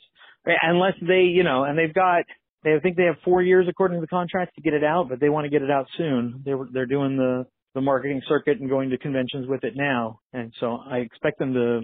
[0.62, 2.24] unless they, you know, and they've got,
[2.62, 5.20] they think they have four years according to the contract to get it out, but
[5.20, 6.42] they want to get it out soon.
[6.44, 10.20] They were, they're doing the, the marketing circuit and going to conventions with it now.
[10.32, 11.80] And so I expect them to,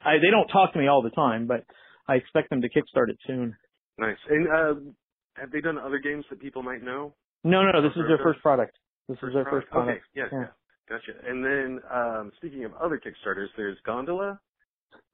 [0.00, 1.64] I, they don't talk to me all the time, but
[2.08, 3.54] I expect them to kickstart it soon.
[3.98, 4.16] Nice.
[4.28, 4.90] And, uh,
[5.36, 7.12] have they done other games that people might know?
[7.42, 8.76] No, no, this is their first product.
[9.08, 9.66] This first is their product?
[9.66, 10.02] first product.
[10.16, 10.46] Okay, yeah, yeah.
[10.88, 11.12] Gotcha.
[11.26, 14.38] And then, um, speaking of other Kickstarters, there's Gondola.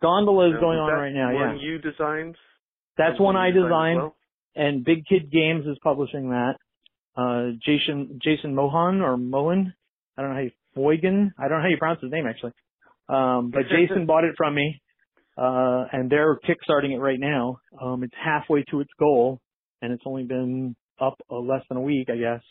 [0.03, 1.63] Gondola is Now, going on right now, one yeah.
[1.63, 2.37] you designed?
[2.99, 4.17] That's one I you designed, well?
[4.55, 6.55] And Big Kid Games is publishing that.
[7.17, 9.75] Uh, Jason Jason Mohan or Mohan,
[10.17, 12.53] I don't know how you Moigan, I don't know how you pronounce his name actually.
[13.09, 14.81] Um, but Jason bought it from me,
[15.37, 17.59] uh, and they're kickstarting it right now.
[17.81, 19.41] Um, it's halfway to its goal,
[19.83, 22.43] and it's only been up uh, less than a week, I guess.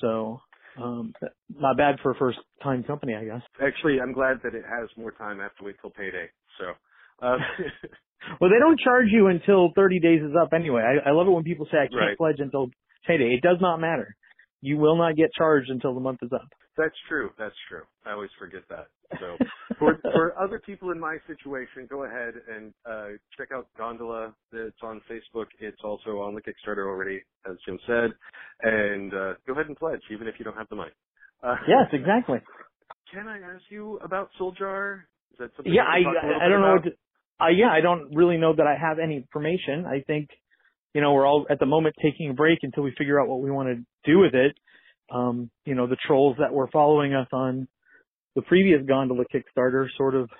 [0.00, 0.40] So,
[0.80, 1.14] um,
[1.50, 3.42] not bad for a first time company, I guess.
[3.62, 5.40] Actually, I'm glad that it has more time.
[5.40, 6.28] I have to wait till payday.
[6.58, 7.36] So, uh,
[8.40, 10.82] Well, they don't charge you until 30 days is up anyway.
[10.82, 12.16] I, I love it when people say I can't Right.
[12.16, 12.68] pledge until
[13.06, 13.34] payday.
[13.34, 14.14] It does not matter.
[14.60, 16.48] You will not get charged until the month is up.
[16.76, 17.30] that's true.
[17.38, 17.82] That's true.
[18.06, 18.86] I always forget that.
[19.20, 19.36] So,
[19.78, 24.34] for for other people in my situation, go ahead and uh, check out Gondola.
[24.52, 25.46] It's on Facebook.
[25.60, 28.10] It's also on the Kickstarter already, as Jim said.
[28.62, 30.90] And uh, go ahead and pledge, even if you don't have the money.
[31.42, 32.38] Uh, yes, exactly.
[33.12, 35.02] Can I ask you about Souljar?
[35.32, 35.72] Is that something?
[35.72, 36.84] Yeah, you I can talk a little I don't bit know what.
[36.84, 36.90] To,
[37.40, 39.86] uh, yeah, I don't really know that I have any information.
[39.86, 40.28] I think,
[40.94, 43.40] you know, we're all at the moment taking a break until we figure out what
[43.40, 44.56] we want to do with it.
[45.12, 47.68] Um, you know, the trolls that were following us on
[48.36, 50.30] the previous Gondola Kickstarter sort of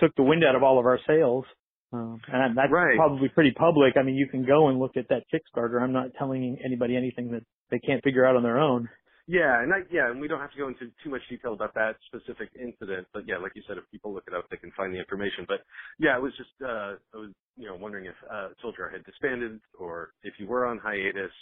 [0.00, 1.44] took the wind out of all of our sails.
[1.92, 2.96] Um, and that's Right.
[2.96, 3.96] probably pretty public.
[3.98, 5.80] I mean, you can go and look at that Kickstarter.
[5.80, 8.88] I'm not telling anybody anything that they can't figure out on their own.
[9.32, 11.72] Yeah, and I, yeah, and we don't have to go into too much detail about
[11.72, 14.70] that specific incident, but yeah, like you said, if people look it up, they can
[14.76, 15.46] find the information.
[15.48, 15.64] But
[15.98, 19.58] yeah, I was just, uh, I was, you know, wondering if uh, Souljar had disbanded
[19.78, 21.32] or if you were on hiatus.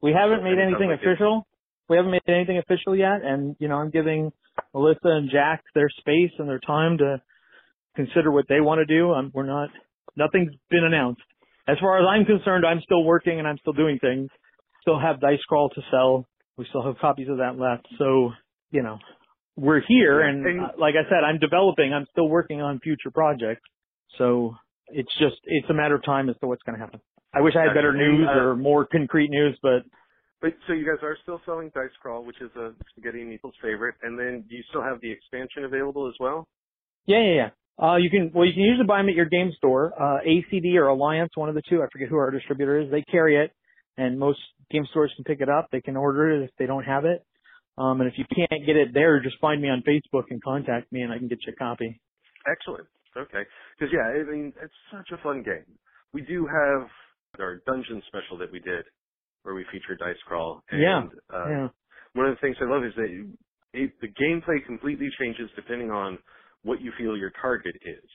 [0.00, 1.46] We haven't made and it sounds anything like it- official.
[1.88, 4.30] We haven't made anything official yet, and you know, I'm giving
[4.72, 7.20] Melissa and Jack their space and their time to
[7.96, 9.10] consider what they want to do.
[9.12, 9.70] I'm, we're not,
[10.14, 11.22] nothing's been announced.
[11.66, 14.30] As far as I'm concerned, I'm still working and I'm still doing things.
[14.82, 16.28] Still have Dice Crawl to sell.
[16.60, 17.88] We still have copies of that left.
[17.96, 18.32] So,
[18.70, 18.98] you know,
[19.56, 21.94] we're here, and, and- like I said, I'm developing.
[21.94, 23.62] I'm still working on future projects.
[24.18, 24.56] So
[24.88, 27.00] it's just, it's a matter of time as to what's going to happen.
[27.32, 29.84] I wish I had better news uh, or more concrete news, but
[30.42, 33.52] But so you guys are still selling Dice Crawl, which is a spaghetti and meatballs
[33.62, 36.46] favorite, and then do you still have the expansion available as well?
[37.06, 37.50] Yeah, yeah, yeah.
[37.86, 39.94] Uh, you can, well, you can usually buy them at your game store.
[39.98, 41.82] Uh, ACD or Alliance, one of the two.
[41.82, 42.90] I forget who our distributor is.
[42.90, 43.52] They carry it,
[44.00, 44.38] and most
[44.70, 45.68] game stores can pick it up.
[45.70, 47.24] They can order it if they don't have it.
[47.78, 50.92] Um, and if you can't get it there, just find me on Facebook and contact
[50.92, 52.00] me, and I can get you a copy.
[52.50, 52.86] Excellent.
[53.16, 53.42] Okay.
[53.78, 55.64] Because yeah, I mean, it's such a fun game.
[56.12, 56.88] We do have
[57.38, 58.84] our dungeon special that we did,
[59.42, 60.62] where we featured Dice Crawl.
[60.70, 61.68] And, Yeah, Uh, yeah.
[62.14, 63.10] One of the things I love is that
[63.72, 66.18] it, the gameplay completely changes depending on
[66.62, 68.10] what you feel your target is.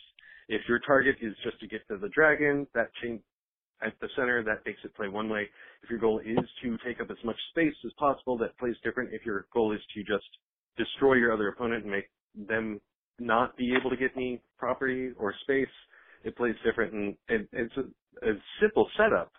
[0.50, 3.22] If your target is just to get to the dragon, that change
[3.82, 5.48] at the center, that makes it play one way.
[5.84, 9.14] If your goal is to take up as much space as possible, that plays different.
[9.14, 10.26] If your goal is to just
[10.78, 12.10] destroy your other opponent and make
[12.48, 12.80] them
[13.20, 15.68] not be able to get any property or space,
[16.24, 16.94] it plays different.
[16.94, 19.32] And it, it's a, a simple setup,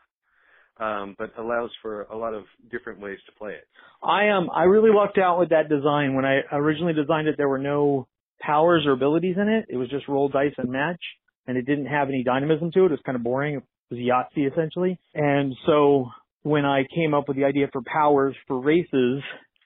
[0.78, 3.64] um, but allows for a lot of different ways to play it.
[4.02, 6.14] I um I really lucked out with that design.
[6.14, 8.08] When I originally designed it, there were no
[8.40, 9.66] powers or abilities in it.
[9.68, 11.00] It was just roll dice and match,
[11.46, 12.86] and it didn't have any dynamism to it.
[12.86, 13.62] It was kind of boring.
[13.90, 14.98] Was Yahtzee essentially.
[15.14, 16.08] And so
[16.42, 19.22] when I came up with the idea for powers for races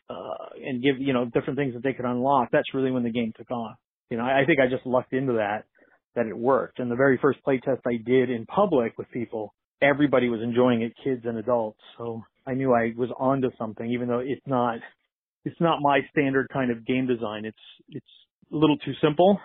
[0.09, 3.11] uh, and give you know different things that they could unlock, that's really when the
[3.11, 3.77] game took off.
[4.11, 5.65] You know, I, I think I just lucked into that
[6.17, 6.79] that it worked.
[6.81, 10.93] And the very first playtest I did in public with people, everybody was enjoying it,
[11.05, 11.79] kids and adults.
[11.97, 14.79] So I knew I was onto something, even though it's not
[15.45, 17.45] it's not my standard kind of game design.
[17.45, 17.57] It's
[17.89, 18.07] it's
[18.53, 19.39] a little too simple,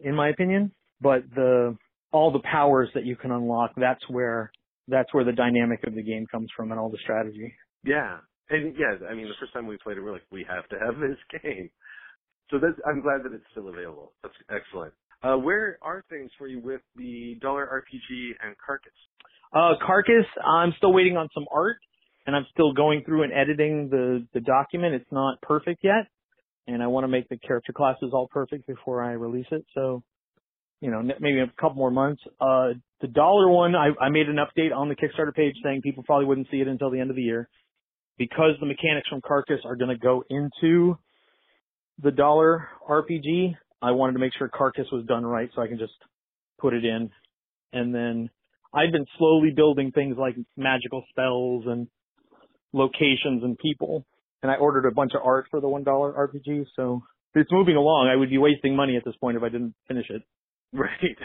[0.00, 0.72] in my opinion.
[1.00, 1.76] But the
[2.14, 4.50] all the powers that you can unlock, that's where
[4.88, 7.52] that's where the dynamic of the game comes from and all the strategy.
[7.84, 8.18] Yeah.
[8.50, 10.76] And yeah, I mean, the first time we played it, we're like, we have to
[10.78, 11.70] have this game.
[12.50, 14.12] So that's, I'm glad that it's still available.
[14.22, 14.92] That's excellent.
[15.22, 18.92] Uh, where are things for you with the Dollar RPG and Carcass?
[19.54, 21.78] Uh, Carcass, I'm still waiting on some art,
[22.26, 24.94] and I'm still going through and editing the the document.
[24.94, 26.06] It's not perfect yet,
[26.66, 29.64] and I want to make the character classes all perfect before I release it.
[29.74, 30.02] So,
[30.80, 32.22] you know, maybe a couple more months.
[32.40, 36.02] Uh, the dollar one, I, I made an update on the Kickstarter page saying people
[36.02, 37.48] probably wouldn't see it until the end of the year
[38.18, 40.98] because the mechanics from Carcass are going to go into
[42.02, 43.54] the dollar RPG.
[43.82, 45.92] I wanted to make sure Carcass was done right so I can just
[46.60, 47.10] put it in.
[47.72, 48.30] And then
[48.72, 51.88] I've been slowly building things like magical spells and
[52.72, 54.06] locations and people.
[54.42, 56.66] And I ordered a bunch of art for the $1 RPG.
[56.76, 57.02] So
[57.34, 58.08] it's moving along.
[58.12, 60.22] I would be wasting money at this point if I didn't finish it.
[60.78, 61.16] Right.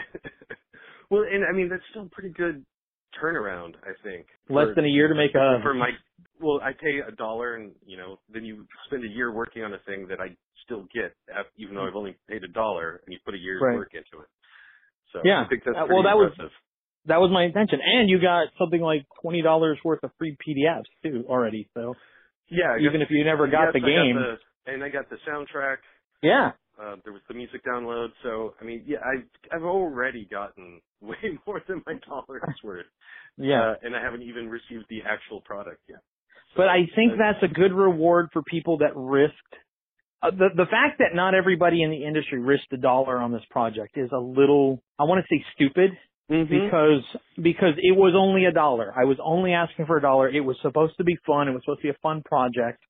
[1.10, 2.64] well, and I mean, that's still pretty good
[3.20, 4.26] turnaround, I think.
[4.48, 5.58] Less for, than a year to make a.
[5.62, 5.90] For my,
[6.40, 9.74] well, I pay a dollar, and you know, then you spend a year working on
[9.74, 11.14] a thing that I still get,
[11.56, 13.74] even though I've only paid a dollar, and you put a year's right.
[13.74, 14.28] work into it.
[15.12, 16.46] So yeah, I think that's uh, well, that impressive.
[16.46, 16.52] was
[17.06, 20.86] that was my intention, and you got something like twenty dollars worth of free PDFs
[21.02, 21.68] too already.
[21.74, 21.94] So
[22.48, 25.16] yeah, even if you never got yes, the game, got the, and I got the
[25.26, 25.78] soundtrack.
[26.22, 26.52] Yeah.
[26.80, 31.38] Uh, there was the music download, so I mean, yeah, I've I've already gotten way
[31.46, 32.86] more than my dollar's worth.
[33.36, 33.72] Yeah.
[33.72, 36.00] Uh, and I haven't even received the actual product yet.
[36.54, 39.54] So, but I think that's a good reward for people that risked
[40.22, 43.42] uh, the the fact that not everybody in the industry risked a dollar on this
[43.50, 45.92] project is a little I want to say stupid
[46.30, 46.50] mm-hmm.
[46.50, 47.04] because
[47.36, 48.92] because it was only a dollar.
[48.96, 50.28] I was only asking for a dollar.
[50.28, 51.48] It was supposed to be fun.
[51.48, 52.82] It was supposed to be a fun project.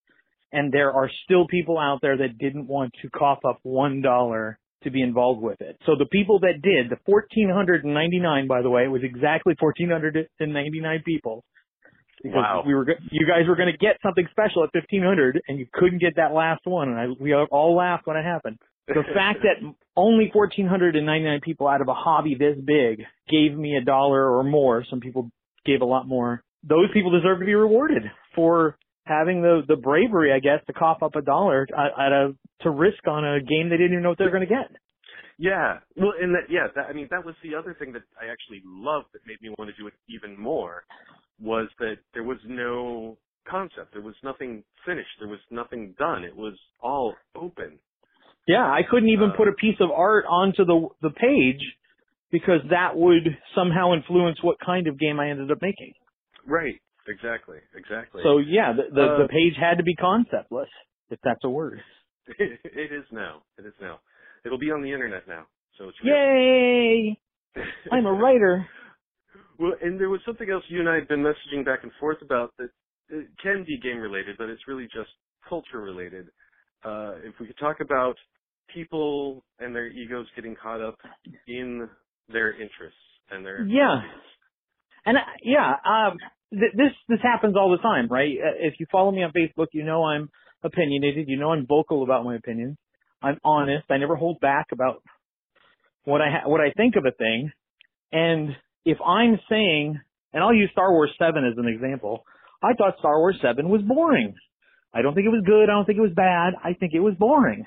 [0.53, 4.59] And there are still people out there that didn't want to cough up one dollar
[4.83, 5.77] to be involved with it.
[5.87, 11.45] So the people that did, the 1499 by the way, it was exactly 1499 people
[12.23, 12.63] because wow.
[12.67, 16.01] we were you guys were going to get something special at 1500 and you couldn't
[16.01, 18.59] get that last one and I, we all laughed when it happened.
[18.89, 19.63] The fact that
[19.97, 24.85] only 1499 people out of a hobby this big gave me a dollar or more,
[24.89, 25.31] some people
[25.65, 26.43] gave a lot more.
[26.63, 28.03] Those people deserve to be rewarded
[28.35, 28.77] for
[29.11, 33.07] having the the bravery, I guess, to cough up a dollar at a to risk
[33.07, 34.71] on a game they didn't even know what they were going to get.
[35.39, 38.31] Yeah, well, and that yeah, that, I mean that was the other thing that I
[38.31, 40.85] actually loved that made me want to do it even more
[41.41, 43.17] was that there was no
[43.49, 43.93] concept.
[43.93, 45.09] There was nothing finished.
[45.19, 46.25] There was nothing done.
[46.25, 47.79] It was all open.
[48.47, 51.63] Yeah, I couldn't even uh, put a piece of art onto the the page
[52.31, 55.95] because that would somehow influence what kind of game I ended up making.
[56.47, 56.81] Right.
[57.11, 57.59] Exactly.
[57.77, 58.23] Exactly.
[58.25, 60.71] So yeah, the the, uh, the page had to be conceptless,
[61.11, 61.81] if that's a word.
[62.39, 63.43] it is now.
[63.59, 64.01] It is now.
[64.45, 65.47] It'll be on the internet now.
[65.79, 67.19] So it's yay!
[67.93, 68.67] I'm a writer.
[69.59, 72.19] Well, and there was something else you and I had been messaging back and forth
[72.23, 72.71] about that
[73.11, 75.11] it can be game related, but it's really just
[75.49, 76.29] culture related.
[76.85, 78.15] Uh, if we could talk about
[78.73, 80.97] people and their egos getting caught up
[81.47, 81.89] in
[82.33, 82.99] their interests
[83.31, 84.01] and their yeah,
[85.05, 86.17] and uh, yeah, um,
[86.51, 88.37] th- this this happens all the time, right?
[88.39, 90.31] Uh, if you follow me on Facebook, you know I'm
[90.63, 91.29] opinionated.
[91.29, 92.77] You know I'm vocal about my opinions.
[93.23, 93.85] I'm honest.
[93.91, 95.03] I never hold back about
[96.05, 97.51] what I ha- what I think of a thing,
[98.13, 100.01] and if I'm saying,
[100.33, 102.25] and I'll use Star Wars 7 as an example,
[102.63, 104.35] I thought Star Wars 7 was boring.
[104.93, 105.65] I don't think it was good.
[105.65, 106.55] I don't think it was bad.
[106.63, 107.65] I think it was boring.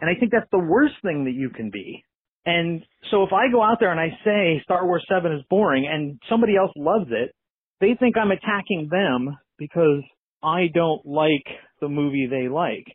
[0.00, 2.04] And I think that's the worst thing that you can be.
[2.46, 5.86] And so if I go out there and I say Star Wars 7 is boring
[5.90, 7.34] and somebody else loves it,
[7.80, 10.02] they think I'm attacking them because
[10.42, 11.46] I don't like
[11.80, 12.86] the movie they like.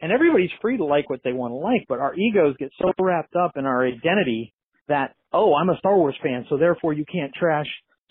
[0.00, 2.92] And everybody's free to like what they want to like, but our egos get so
[2.98, 4.52] wrapped up in our identity
[4.88, 7.66] that, oh, I'm a Star Wars fan, so therefore you can't trash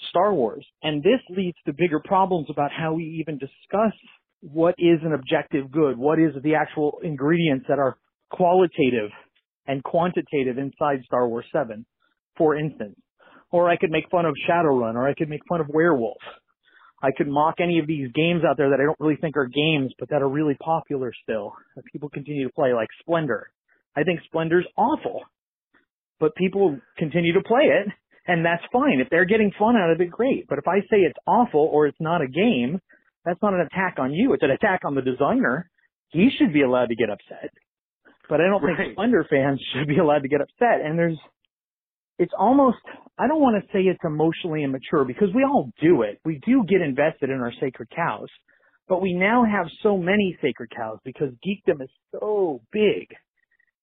[0.09, 0.65] Star Wars.
[0.81, 3.93] And this leads to bigger problems about how we even discuss
[4.41, 7.97] what is an objective good, what is the actual ingredients that are
[8.31, 9.11] qualitative
[9.67, 11.85] and quantitative inside Star Wars 7,
[12.37, 12.95] for instance.
[13.53, 16.21] Or I could make fun of Shadowrun, or I could make fun of Werewolf.
[17.01, 19.47] I could mock any of these games out there that I don't really think are
[19.47, 23.49] games, but that are really popular still, that people continue to play, like Splendor.
[23.95, 25.21] I think Splendor's awful
[26.23, 27.91] but people continue to play it
[28.25, 29.01] and that's fine.
[29.01, 30.47] If they're getting fun out of it, great.
[30.47, 32.79] But if I say it's awful or it's not a game,
[33.25, 34.31] that's not an attack on you.
[34.31, 35.69] It's an attack on the designer.
[36.11, 37.51] He should be allowed to get upset.
[38.29, 38.77] But I don't right.
[38.77, 40.79] think Splendor fans should be allowed to get upset.
[40.85, 41.17] And there's,
[42.19, 42.77] it's almost,
[43.17, 46.19] I don't want to say it's emotionally immature because we all do it.
[46.23, 48.27] We do get invested in our sacred cows.
[48.87, 53.07] But we now have so many sacred cows because geekdom is so big.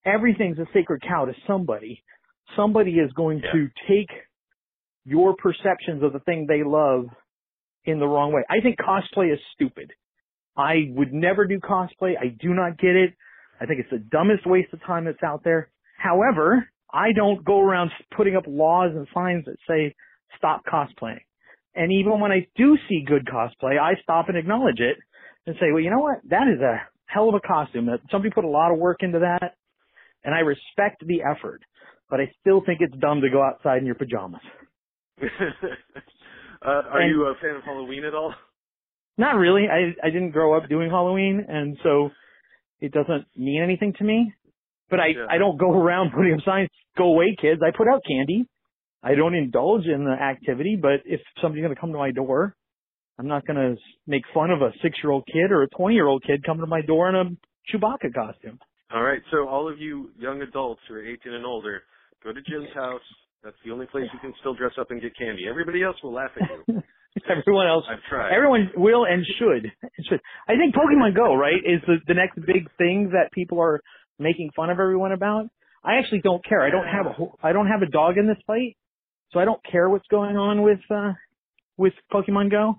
[0.04, 2.02] Everything's a sacred cow to somebody
[2.56, 3.52] somebody is going yeah.
[3.52, 4.10] to take
[5.04, 7.06] your perceptions of the thing they love
[7.84, 8.42] in the wrong way.
[8.48, 9.92] I think cosplay is stupid.
[10.56, 12.14] I would never do cosplay.
[12.20, 13.14] I do not get it.
[13.60, 15.70] I think it's the dumbest waste of time that's out there.
[15.96, 19.94] However, I don't go around putting up laws and signs that say
[20.36, 21.20] stop cosplaying.
[21.74, 24.96] And even when I do see good cosplay, I stop and acknowledge it
[25.46, 26.18] and say, well, you know what?
[26.28, 27.86] That is a hell of a costume.
[27.86, 29.54] That somebody put a lot of work into that,
[30.24, 31.62] and I respect the effort.
[32.08, 34.40] But I still think it's dumb to go outside in your pajamas.
[35.22, 35.24] uh,
[36.64, 38.34] are And- you a fan of Halloween at all?
[39.18, 39.66] Not really.
[39.68, 42.10] I I didn't grow up doing Halloween, and so
[42.80, 44.32] it doesn't mean anything to me.
[44.90, 45.26] But I Yeah.
[45.28, 48.46] I don't go around putting up signs, "Go away, kids." I put out candy.
[49.02, 52.54] I don't indulge in the activity, but if somebody's going to come to my door,
[53.18, 53.76] I'm not going to
[54.06, 57.14] make fun of a six-year-old kid or a 20-year-old kid coming to my door in
[57.14, 57.24] a
[57.72, 58.58] Chewbacca costume.
[58.92, 59.22] All right.
[59.30, 61.82] So all of you young adults who are 18 and older,
[62.22, 63.00] go to Jim's house.
[63.42, 65.44] That's the only place you can still dress up and get candy.
[65.48, 66.82] Everybody else will laugh at you.
[67.28, 68.32] Everyone else I've tried.
[68.34, 69.70] Everyone will and should.
[70.08, 70.20] should.
[70.48, 73.80] I think Pokemon Go, right, is the, the next big thing that people are
[74.20, 75.46] making fun of everyone about.
[75.82, 76.62] I actually don't care.
[76.62, 78.76] I don't have a whole- I don't have a dog in this fight,
[79.30, 81.12] so I don't care what's going on with uh
[81.76, 82.78] with Pokemon Go,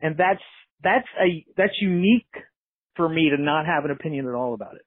[0.00, 0.42] and that's
[0.82, 2.26] that's a that's unique
[2.96, 4.82] for me to not have an opinion at all about it.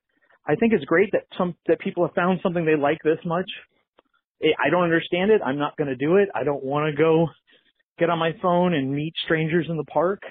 [0.45, 3.49] I think it's great that some that people have found something they like this much.
[4.43, 5.41] I I don't understand it.
[5.43, 6.27] I'm not going to do it.
[6.35, 7.27] I don't want to go
[7.97, 10.21] get on my phone and meet strangers in the park.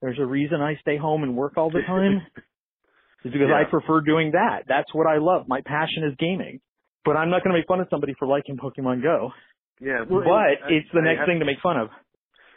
[0.00, 2.22] There's a reason I stay home and work all the time.
[3.24, 4.64] It's because I prefer doing that.
[4.66, 5.46] That's what I love.
[5.48, 6.60] My passion is gaming.
[7.04, 9.30] But I'm not going to make fun of somebody for liking Pokemon Go.
[9.80, 10.04] yeah.
[10.08, 11.88] Well, but it's the I next thing to make fun of.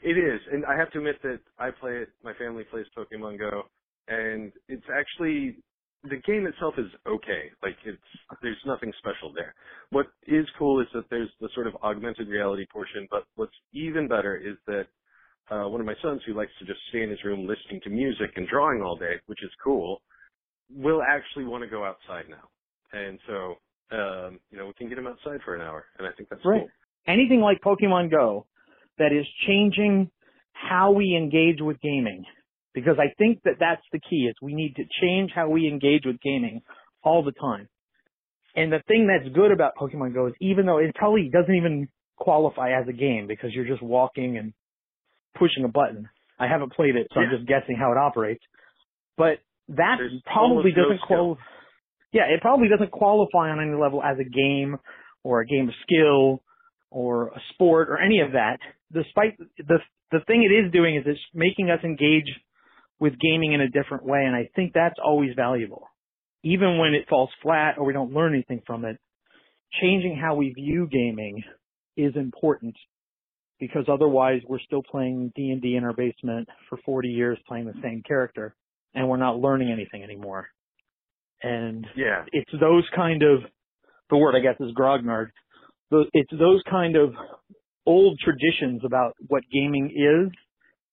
[0.03, 2.09] It is, and I have to admit that I play it.
[2.23, 3.63] My family plays Pokemon Go,
[4.07, 5.57] and it's actually
[6.03, 7.49] the game itself is okay.
[7.63, 7.97] Like it's
[8.41, 9.55] there's nothing special there.
[9.89, 14.07] What is cool is that there's the sort of augmented reality portion, but what's even
[14.07, 14.85] better is that
[15.49, 17.89] uh, one of my sons who likes to just stay in his room listening to
[17.89, 20.01] music and drawing all day, which is cool,
[20.73, 22.49] will actually want to go outside now,
[22.93, 23.55] and so
[23.91, 26.41] um, you know we can get them outside for an hour, and I think that's
[26.45, 26.61] Right.
[26.61, 26.69] cool.
[27.07, 28.47] Anything like Pokemon Go
[28.97, 30.09] that is changing
[30.53, 32.23] how we engage with gaming.
[32.73, 36.05] Because I think that that's the key is we need to change how we engage
[36.05, 36.61] with gaming
[37.03, 37.69] all the time.
[38.55, 41.87] And the thing that's good about Pokemon Go is even though it probably doesn't even
[42.17, 44.53] qualify as a game because you're just walking and
[45.37, 46.09] pushing a button.
[46.39, 48.43] I haven't played it, so I'm just guessing how it operates.
[49.17, 51.41] But that There's probably doesn't qualify.
[52.11, 54.77] Yeah, it probably doesn't qualify on any level as a game
[55.23, 56.41] or a game of skill
[56.91, 58.57] or a sport or any of that.
[58.93, 59.79] Despite the
[60.11, 62.29] the thing it is doing is it's making us engage
[62.99, 65.87] with gaming in a different way, and I think that's always valuable.
[66.43, 68.97] Even when it falls flat or we don't learn anything from it,
[69.81, 71.43] changing how we view gaming
[71.97, 72.75] is important
[73.59, 78.03] because otherwise we're still playing D&D in our basement for 40 years playing the same
[78.07, 78.55] character
[78.95, 80.47] and we're not learning anything anymore.
[81.43, 82.25] And Yeah.
[82.31, 83.43] it's those kind of
[84.09, 85.29] the word I guess is grognard.
[85.91, 87.13] It's those kind of
[87.85, 90.31] old traditions about what gaming is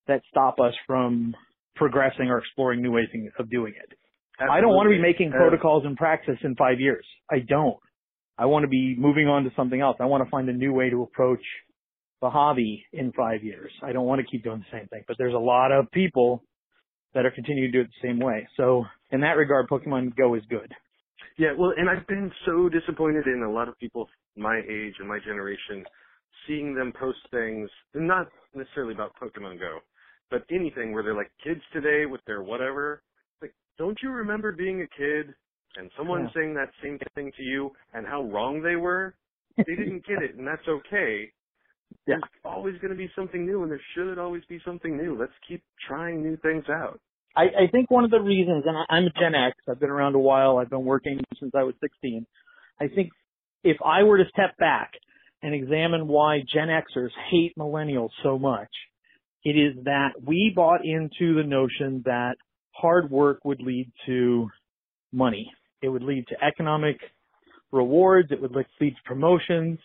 [0.07, 1.35] that stop us from
[1.77, 3.99] progressing or exploring new ways of doing it.
[4.39, 7.07] I don't want to be making protocols and Praxis in five years.
[7.31, 7.77] I don't.
[8.39, 9.97] I want to be moving on to something else.
[10.01, 11.43] I want to find a new way to approach
[12.21, 13.71] the hobby in five years.
[13.83, 16.43] I don't want to keep doing the same thing, but there's a lot of people
[17.15, 18.49] that are continuing to do it the same way.
[18.57, 20.73] So in that regard, Pokemon Go is good.
[21.39, 25.09] Yeah, well, and I've been so disappointed in a lot of people my age and
[25.09, 25.85] my generation,
[26.47, 29.79] seeing them post things, not necessarily about Pokemon Go,
[30.31, 33.03] but anything where they're like kids today with their whatever.
[33.41, 35.35] Like, don't you remember being a kid
[35.77, 36.31] and someone Yeah.
[36.35, 39.15] saying that same thing to you and how wrong they were?
[39.67, 41.33] They didn't get it, and that's okay.
[42.07, 42.17] Yeah.
[42.21, 45.17] There's always going to be something new, and there should always be something new.
[45.19, 47.01] Let's keep trying new things out.
[47.37, 49.91] I, I think one of the reasons, and I- I'm a Gen X, I've been
[49.91, 52.27] around a while, I've been working since I was 16.
[52.81, 53.11] I think
[53.65, 54.91] if I were to step back
[55.43, 58.69] and examine why Gen Xers hate millennials so much,
[59.45, 62.37] it is that we bought into the notion that
[62.73, 64.49] hard work would lead to
[65.13, 65.51] money.
[65.83, 66.97] It would lead to economic
[67.73, 68.31] rewards.
[68.31, 69.79] It would lead to promotions.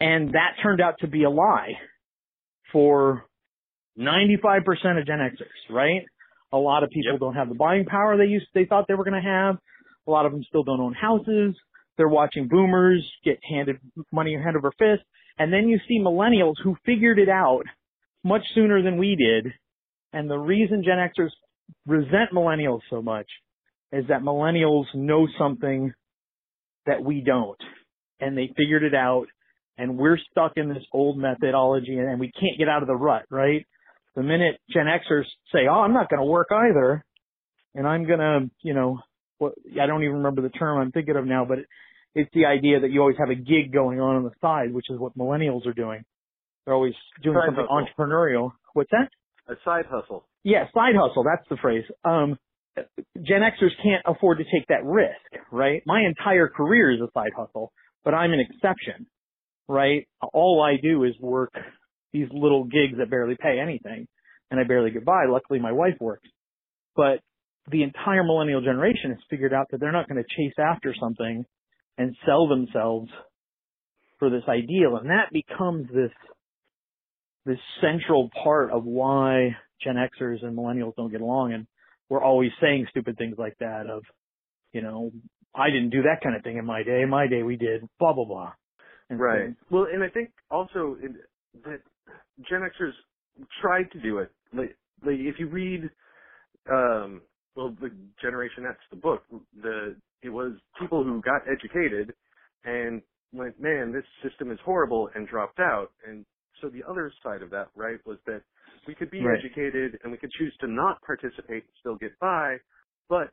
[0.00, 1.74] And that turned out to be a lie
[2.72, 3.24] for
[3.98, 6.02] 95% of Gen Xers, right?
[6.52, 7.20] A lot of people Yep.
[7.20, 9.58] don't have the buying power they used, they thought they were going to have.
[10.06, 11.54] A lot of them still don't own houses.
[11.96, 13.78] They're watching boomers get handed
[14.10, 15.02] money hand over fist.
[15.38, 17.64] And then you see millennials who figured it out
[18.24, 19.52] much sooner than we did.
[20.12, 21.30] And the reason Gen Xers
[21.86, 23.26] resent millennials so much
[23.92, 25.92] is that millennials know something
[26.86, 27.60] that we don't.
[28.20, 29.26] And they figured it out.
[29.78, 33.24] And we're stuck in this old methodology and we can't get out of the rut,
[33.30, 33.66] right?
[34.14, 37.04] The minute Gen Xers say, oh, I'm not going to work either.
[37.74, 38.98] And I'm going to, you know,
[39.38, 41.66] what, I don't even remember the term I'm thinking of now, but it,
[42.14, 44.86] it's the idea that you always have a gig going on on the side, which
[44.90, 46.02] is what millennials are doing.
[46.64, 47.86] They're always doing Side something hustle.
[48.06, 48.52] entrepreneurial.
[48.74, 49.08] What's that?
[49.48, 50.26] A side hustle.
[50.42, 51.24] Yeah, side hustle.
[51.24, 51.84] That's the phrase.
[52.04, 52.38] Um,
[52.76, 55.82] Gen Xers can't afford to take that risk, right?
[55.86, 57.72] My entire career is a side hustle,
[58.04, 59.06] but I'm an exception,
[59.70, 60.08] right?
[60.32, 61.52] All I do is work
[62.12, 64.08] these little gigs that barely pay anything
[64.50, 65.26] and I barely get by.
[65.26, 66.28] Luckily my wife works.
[66.96, 67.20] But
[67.70, 71.44] the entire millennial generation has figured out that they're not going to chase after something
[71.98, 73.10] and sell themselves
[74.18, 74.96] for this ideal.
[74.96, 76.10] And that becomes this,
[77.46, 81.52] this central part of why Gen Xers and millennials don't get along.
[81.52, 81.66] And
[82.08, 84.02] we're always saying stupid things like that of,
[84.72, 85.12] you know,
[85.54, 87.02] I didn't do that kind of thing in my day.
[87.02, 88.52] In my day we did blah, blah, blah.
[89.10, 89.50] And right.
[89.70, 90.96] Well, and I think also
[91.64, 91.80] that
[92.48, 92.92] Gen Xers
[93.60, 94.32] tried to do it.
[94.54, 95.90] Like, like if you read,
[96.70, 97.22] um,
[97.56, 97.90] well, the
[98.22, 99.22] Generation X, the book,
[99.62, 102.14] the it was people who got educated
[102.64, 103.02] and
[103.32, 105.92] went, man, this system is horrible, and dropped out.
[106.06, 106.26] And
[106.60, 108.42] so the other side of that, right, was that
[108.86, 109.38] we could be right.
[109.38, 112.56] educated and we could choose to not participate and still get by,
[113.08, 113.30] but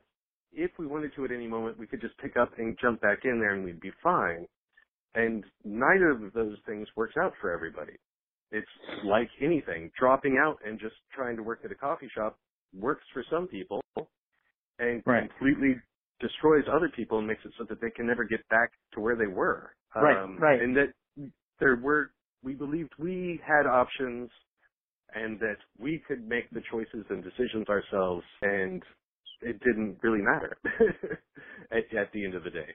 [0.52, 3.18] if we wanted to at any moment, we could just pick up and jump back
[3.24, 4.46] in there and we'd be fine.
[5.18, 7.94] And neither of those things works out for everybody.
[8.52, 8.66] It's
[9.04, 9.90] like anything.
[9.98, 12.38] Dropping out and just trying to work at a coffee shop
[12.72, 13.82] works for some people
[14.78, 15.28] and right.
[15.28, 15.74] completely
[16.20, 19.16] destroys other people and makes it so that they can never get back to where
[19.16, 19.72] they were.
[19.96, 20.62] Right, um, right.
[20.62, 20.92] And that
[21.58, 22.12] there were,
[22.44, 24.30] we believed we had options
[25.16, 28.84] and that we could make the choices and decisions ourselves and
[29.42, 30.56] it didn't really matter
[31.72, 32.70] at, at, the end of the day.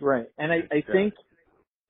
[0.00, 0.26] Right.
[0.38, 1.14] And I, I think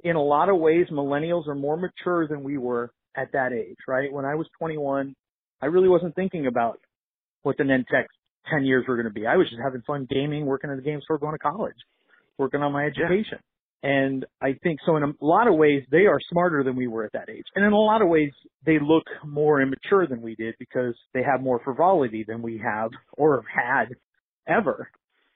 [0.05, 3.79] in a lot of ways millennials are more mature than we were at that age,
[3.89, 4.13] right?
[4.13, 5.15] When I was 21,
[5.63, 6.79] I really wasn't thinking about
[7.43, 7.91] what the next
[8.51, 9.27] 10 years were going to be.
[9.27, 11.77] I was just having fun gaming, working at the game store, going to college,
[12.39, 13.39] working on my education.
[13.39, 13.39] Yeah.
[13.85, 17.05] And I think so in a lot of ways, they are smarter than we were
[17.05, 17.45] at that age.
[17.55, 18.31] And in a lot of ways,
[18.65, 22.91] they look more immature than we did because they have more frivolity than we have
[23.19, 23.95] or have had
[24.49, 24.91] ever.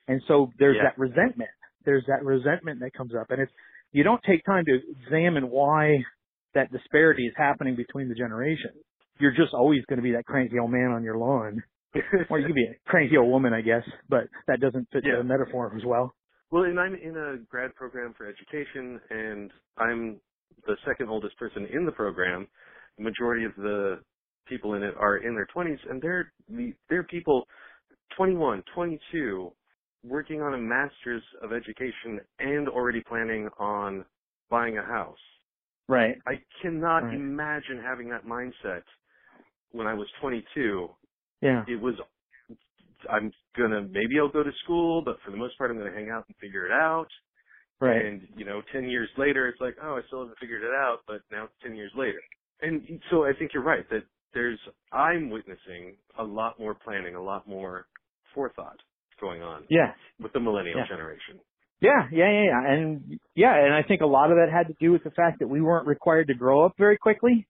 [0.09, 0.91] And so there's yeah.
[0.91, 1.51] that resentment.
[1.85, 3.31] There's that resentment that comes up.
[3.31, 3.51] And if
[3.93, 5.99] you don't take time to examine why
[6.55, 8.82] that disparity is happening between the generations,
[9.18, 11.62] you're just always going to be that cranky old man on your lawn.
[12.30, 15.18] or you could be a cranky old woman, I guess, but that doesn't fit yeah.
[15.18, 16.12] the metaphor as well.
[16.51, 20.20] Well, and I'm in a grad program for education, and I'm
[20.66, 22.47] the second oldest person in the program.
[22.97, 24.01] The majority of the
[24.47, 26.32] people in it are in their 20s, and they're
[26.89, 27.47] they're people
[28.16, 29.53] 21, 22,
[30.09, 34.04] working on a master's of education and already planning on
[34.50, 35.18] buying a house.
[35.88, 36.16] Right.
[36.26, 37.14] I cannot right.
[37.14, 38.82] imagine having that mindset
[39.72, 40.88] when I was 22.
[41.40, 41.64] Yeah.
[41.66, 41.94] It was,
[43.11, 46.11] I'm gonna, maybe I'll go to school, but for the most part I'm gonna hang
[46.11, 47.09] out and figure it out.
[47.80, 48.04] Right.
[48.04, 50.98] And, you know, 10 years later it's like, oh, I still haven't figured it out,
[51.06, 52.18] but now it's 10 years later.
[52.61, 54.02] And so I think you're right that
[54.34, 54.59] there's,
[54.92, 57.86] I'm witnessing a lot more planning, a lot more
[58.34, 58.78] forethought
[59.21, 59.64] going on.
[59.69, 59.93] Yeah.
[60.21, 60.89] With the millennial yeah.
[60.89, 61.41] generation.
[61.81, 62.73] Yeah, yeah, yeah, yeah.
[62.73, 65.39] And yeah, and I think a lot of that had to do with the fact
[65.41, 67.47] that we weren't required to grow up very quickly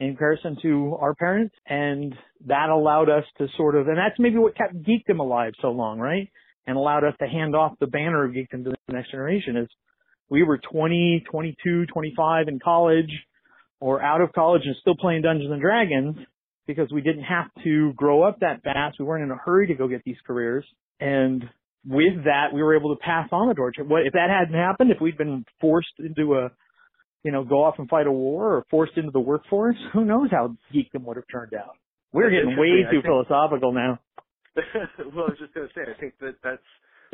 [0.00, 2.14] in comparison to our parents and
[2.46, 5.98] that allowed us to sort of and that's maybe what kept geekdom alive so long,
[5.98, 6.28] right?
[6.66, 9.68] And allowed us to hand off the banner of geekdom to the next generation is
[10.28, 13.10] we were 20, 22, 25 in college
[13.80, 16.16] or out of college and still playing Dungeons and Dragons
[16.66, 18.98] because we didn't have to grow up that fast.
[18.98, 20.64] We weren't in a hurry to go get these careers.
[21.00, 21.44] And
[21.86, 23.76] with that, we were able to pass on the torch.
[23.78, 24.90] What if that hadn't happened?
[24.90, 26.50] If we'd been forced into a,
[27.24, 30.30] you know, go off and fight a war or forced into the workforce, who knows
[30.30, 31.76] how geekdom would have turned out?
[32.12, 33.98] We're getting way too think, philosophical now.
[34.56, 36.62] well, I was just going to say, I think that that's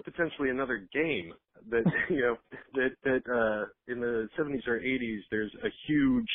[0.05, 1.32] potentially another game
[1.70, 2.37] that you know
[2.74, 6.28] that that uh in the 70s or 80s there's a huge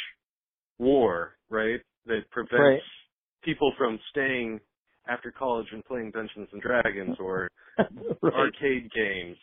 [0.77, 1.79] war, right?
[2.05, 2.79] That prevents right.
[3.43, 4.59] people from staying
[5.09, 8.33] after college and playing Dungeons and Dragons or right.
[8.33, 9.37] arcade games.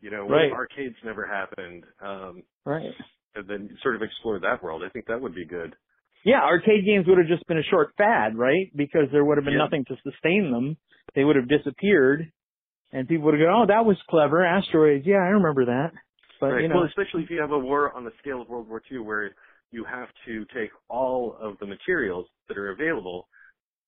[0.00, 0.50] You know, right.
[0.52, 1.84] arcades never happened.
[2.04, 2.90] Um, right.
[3.34, 4.82] And then sort of explore that world.
[4.84, 5.74] I think that would be good.
[6.24, 8.70] Yeah, arcade games would have just been a short fad, right?
[8.74, 9.64] Because there would have been yeah.
[9.64, 10.76] nothing to sustain them.
[11.14, 12.30] They would have disappeared,
[12.92, 15.90] and people would have gone, "Oh, that was clever, asteroids." Yeah, I remember that.
[16.40, 16.62] But right.
[16.62, 18.80] you know, well, especially if you have a war on the scale of World War
[18.90, 19.34] II, where
[19.72, 23.26] you have to take all of the materials that are available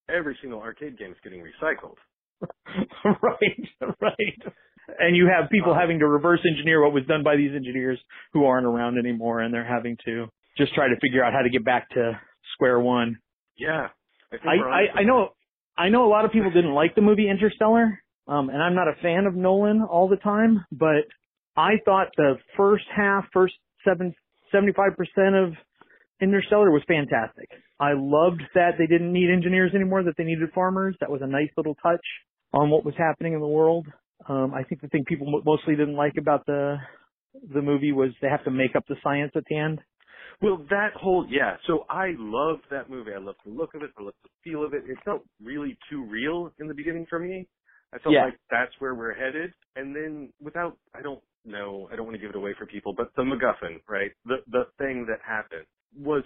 [0.09, 1.97] every single arcade game is getting recycled.
[3.05, 4.53] right, right.
[4.99, 7.99] And you have people um, having to reverse engineer what was done by these engineers
[8.33, 10.27] who aren't around anymore, and they're having to
[10.59, 12.19] just try to figure out how to get back to
[12.53, 13.19] square one.
[13.57, 13.89] Yeah,
[14.33, 15.31] I I, I, I know
[15.77, 17.99] I know a lot of people didn't like the movie Interstellar,
[18.29, 21.07] um, and I'm not a fan of Nolan all the time, but
[21.57, 24.15] I thought the first half, first seven,
[24.53, 25.55] 75% of
[26.21, 27.49] Interstellar was fantastic.
[27.81, 30.97] I loved that they didn't need engineers anymore, that they needed farmers.
[31.01, 32.05] That was a nice little touch.
[32.53, 33.87] on what was happening in the world.
[34.29, 36.77] Um, I think the thing people mostly didn't like about the
[37.55, 39.81] the movie was they have to make up the science at the end.
[40.43, 41.57] Well, that whole yeah.
[41.67, 43.13] So I loved that movie.
[43.15, 43.91] I loved the look of it.
[43.99, 44.85] I loved the feel of it.
[44.89, 47.49] It felt really too real in the beginning for me.
[47.95, 48.23] I felt Yeah.
[48.23, 49.55] like that's where we're headed.
[49.77, 52.95] And then without, I don't know, I don't want to give it away for people,
[52.97, 54.13] but the MacGuffin, right?
[54.27, 55.67] The the thing that happened
[55.97, 56.25] was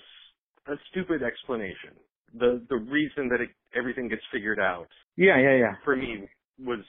[0.69, 1.97] a stupid explanation.
[2.35, 5.75] The the reason that it, everything gets figured out Yeah, yeah, yeah.
[5.85, 6.81] for me was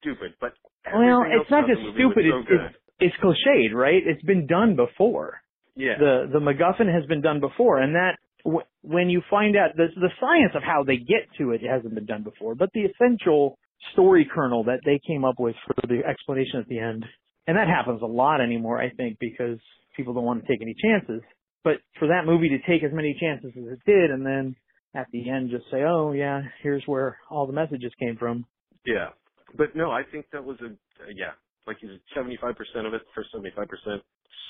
[0.00, 0.34] stupid.
[0.40, 0.52] But
[0.92, 2.24] Well, it's not just stupid.
[2.30, 4.02] So It's, it's it's cliched, right?
[4.04, 5.40] It's been done before.
[5.76, 5.94] yeah.
[5.98, 9.86] The the MacGuffin has been done before, and that w- when you find out the
[9.96, 13.56] the science of how they get to it hasn't been done before, but the essential
[13.92, 17.04] story kernel that they came up with for the explanation at the end,
[17.46, 19.58] and that happens a lot anymore, I think, because
[19.96, 21.22] people don't want to take any chances.
[21.64, 24.56] But for that movie to take as many chances as it did, and then
[24.94, 28.46] at the end just say, "Oh yeah, here's where all the messages came from."
[28.86, 29.10] Yeah.
[29.56, 31.32] But no, I think that was a, uh, yeah,
[31.66, 34.00] like you said, 75% of it, first 75%,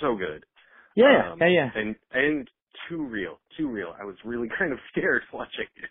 [0.00, 0.44] so good.
[0.94, 1.70] Yeah, Um, yeah, yeah.
[1.74, 2.50] And, and
[2.88, 3.94] too real, too real.
[4.00, 5.90] I was really kind of scared watching it.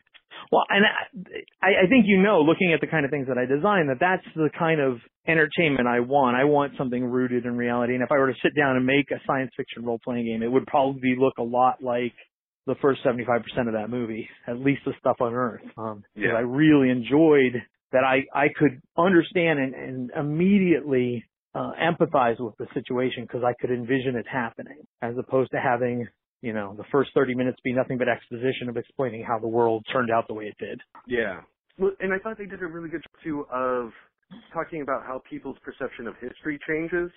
[0.51, 0.85] Well, and
[1.61, 3.99] I, I think you know, looking at the kind of things that I design, that
[3.99, 6.35] that's the kind of entertainment I want.
[6.35, 7.93] I want something rooted in reality.
[7.93, 10.43] And if I were to sit down and make a science fiction role playing game,
[10.43, 12.13] it would probably look a lot like
[12.67, 15.61] the first 75% of that movie, at least the stuff on Earth.
[15.77, 16.33] Um, Yeah.
[16.33, 17.61] I really enjoyed
[17.91, 23.53] that I, I could understand and, and immediately uh, empathize with the situation because I
[23.59, 26.07] could envision it happening as opposed to having
[26.41, 29.85] you know, the first 30 minutes be nothing but exposition of explaining how the world
[29.91, 30.81] turned out the way it did.
[31.07, 31.41] Yeah.
[31.77, 33.91] Well, and I thought they did a really good job too of
[34.53, 37.11] talking about how people's perception of history changes.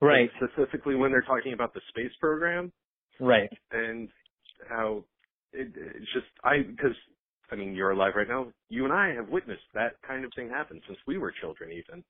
[0.00, 2.72] Right, specifically when they're talking about the space program
[3.20, 3.48] right.
[3.70, 4.08] and
[4.68, 5.04] how
[5.52, 6.96] it, it's just, I, because,
[7.52, 8.48] I mean, you're alive right now.
[8.68, 12.02] You and I have witnessed that kind of thing happen since we were children even.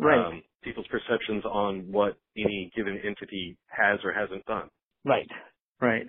[0.00, 4.68] Right, um, people's perceptions on what any given entity has or hasn't done.
[5.04, 5.28] right,
[5.80, 6.06] right.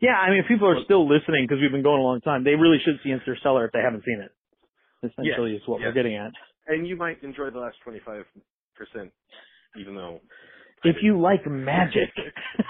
[0.00, 2.44] Yeah, I mean, if people are still listening because we've been going a long time,
[2.44, 4.32] they really should see Interstellar if they haven't seen it.
[5.02, 5.88] Essentially, is what yes.
[5.88, 6.32] we're getting at.
[6.66, 8.24] And you might enjoy the last 25%,
[9.78, 10.20] even though.
[10.84, 12.10] If you like magic,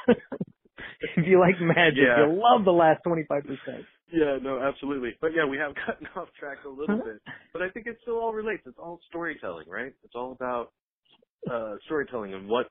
[0.09, 2.27] if you like magic, Yeah.
[2.27, 3.85] you'll love the last 25%.
[4.13, 5.15] Yeah, no, absolutely.
[5.21, 7.05] But yeah, we have gotten off track a little Huh?
[7.05, 7.23] bit.
[7.53, 8.63] But I think it still all relates.
[8.67, 9.93] It's all storytelling, right?
[10.05, 10.73] It's all about
[11.51, 12.67] uh, storytelling and what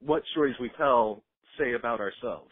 [0.00, 1.22] what stories we tell
[1.58, 2.50] say about ourselves.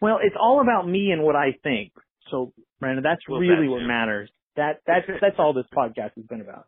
[0.00, 1.92] Well, it's all about me and what I think.
[2.30, 4.30] So, Brandon, that's Well, really that what matters.
[4.56, 6.66] That that's that's all this podcast has been about.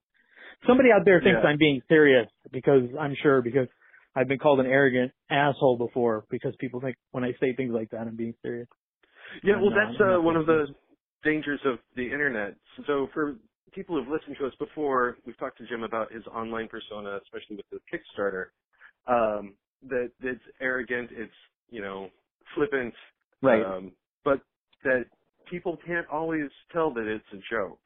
[0.67, 1.49] Somebody out there thinks Yeah.
[1.49, 3.69] I'm being serious because I'm sure because
[4.15, 7.91] I've been called an arrogant asshole before because people think when I say things like
[7.91, 8.69] that I'm being serious.
[9.43, 10.67] Yeah, well, No, that's I'm uh, not one of the
[11.25, 12.55] dangers of the internet.
[12.87, 13.37] So for
[13.73, 17.57] people who've listened to us before, we've talked to Jim about his online persona, especially
[17.57, 18.47] with the Kickstarter.
[19.07, 19.55] Um,
[19.89, 21.33] that it's arrogant, it's
[21.71, 22.09] you know
[22.55, 22.95] flippant,
[23.43, 23.93] um,
[24.25, 24.41] but
[24.85, 25.05] that
[25.51, 27.81] people can't always tell that it's a joke.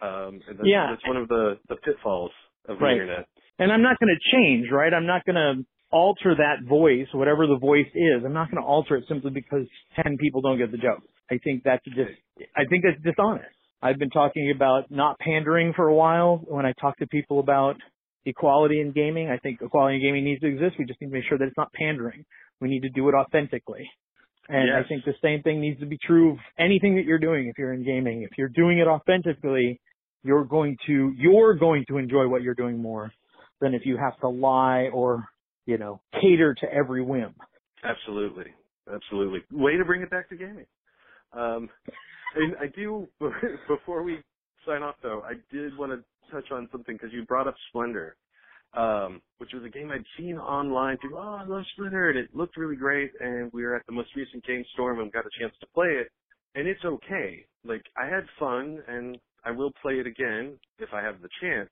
[0.00, 0.86] Um, and that's, Yeah.
[0.90, 2.30] that's one of the the pitfalls
[2.68, 2.92] of the Right.
[2.92, 3.26] internet.
[3.60, 4.92] and I'm not going to change, right?
[4.94, 8.24] I'm not going to alter that voice, whatever the voice is.
[8.24, 9.66] I'm not going to alter it simply because
[10.02, 11.02] 10 people don't get the joke.
[11.30, 12.12] I think that's just,
[12.56, 13.50] I think that's dishonest.
[13.82, 17.76] I've been talking about not pandering for a while when I talk to people about
[18.26, 19.28] equality in gaming.
[19.28, 20.76] I think equality in gaming needs to exist.
[20.78, 22.24] We just need to make sure that it's not pandering.
[22.60, 23.88] We need to do it authentically.
[24.48, 27.48] And I think the same thing needs to be true of anything that you're doing
[27.48, 28.22] if you're in gaming.
[28.22, 29.78] If you're doing it authentically,
[30.24, 33.12] you're going to you're going to enjoy what you're doing more
[33.60, 35.28] than if you have to lie or,
[35.66, 37.34] you know, cater to every whim.
[37.84, 38.46] Absolutely,
[38.92, 39.40] absolutely.
[39.52, 40.66] Way to bring it back to gaming.
[41.34, 41.68] Um,
[42.34, 43.06] and I do
[43.68, 44.18] before we
[44.66, 48.16] sign off though, I did want to touch on something because you brought up Splendor,
[48.74, 50.98] um, which was a game I'd seen online.
[50.98, 53.10] People, oh, I love Splendor, and it looked really great.
[53.20, 55.88] And we were at the most recent Game Storm and got a chance to play
[55.88, 56.08] it,
[56.54, 57.44] and it's okay.
[57.64, 61.70] Like I had fun, and I will play it again if I have the chance.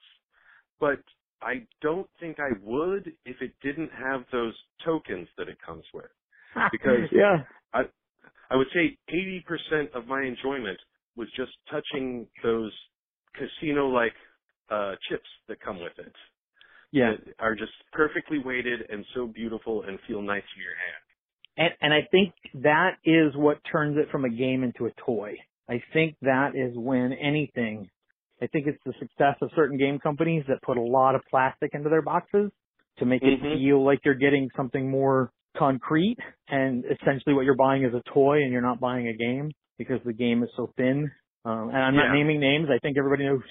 [0.81, 1.01] But
[1.43, 6.11] I don't think I would if it didn't have those tokens that it comes with.
[6.73, 7.45] Because- yeah,
[7.75, 7.83] I,
[8.51, 10.79] I would say 80% of my enjoyment
[11.17, 12.73] was just touching those
[13.35, 14.15] casino-like
[14.71, 16.13] uh, chips that come with it.
[16.97, 17.11] Yeah.
[17.13, 21.03] That are just perfectly weighted and so beautiful and feel nice in your hand.
[21.59, 22.33] And, and I think
[22.63, 25.35] that is what turns it from a game into a toy.
[25.69, 27.89] I think that is when anything,
[28.43, 31.71] I think it's the success of certain game companies that put a lot of plastic
[31.75, 32.51] into their boxes
[32.99, 33.59] to make it Mhm.
[33.59, 36.19] feel like you're getting something more concrete
[36.49, 40.01] and essentially what you're buying is a toy and you're not buying a game because
[40.05, 41.11] the game is so thin.
[41.45, 42.15] Um, and I'm not Yeah.
[42.15, 42.69] naming names.
[42.71, 43.43] I think everybody knows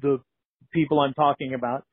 [0.00, 0.20] the
[0.72, 1.84] people I'm talking about,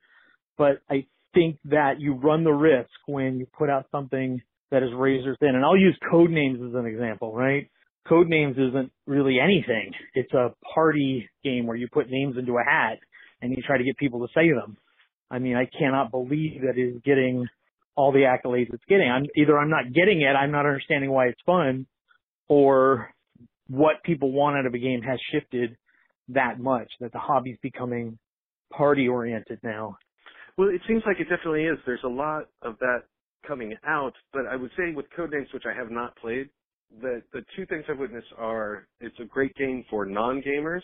[0.58, 4.41] but I think that you run the risk when you put out something
[4.72, 5.56] that is razor thin.
[5.56, 7.70] And I'll use Codenames as an example, right?
[8.08, 9.91] Codenames isn't really anything.
[10.14, 12.99] It's a party game where you put names into a hat
[13.41, 14.78] and you try to get people to say them.
[15.30, 17.47] I mean, I cannot believe that it is getting
[17.95, 19.10] all the accolades it's getting.
[19.10, 21.86] I'm either I'm not getting it, I'm not understanding why it's fun,
[22.47, 23.14] or
[23.68, 25.78] what people want out of a game has shifted
[26.30, 28.18] that much that the hobby's becoming
[28.72, 29.97] party oriented now.
[30.58, 31.78] Well, it seems like it definitely is.
[31.86, 33.04] There's a lot of that
[33.47, 36.49] coming out, but I would say with Codenames, which I have not played,
[37.01, 40.84] that the two things I've witnessed are it's a great game for non-gamers,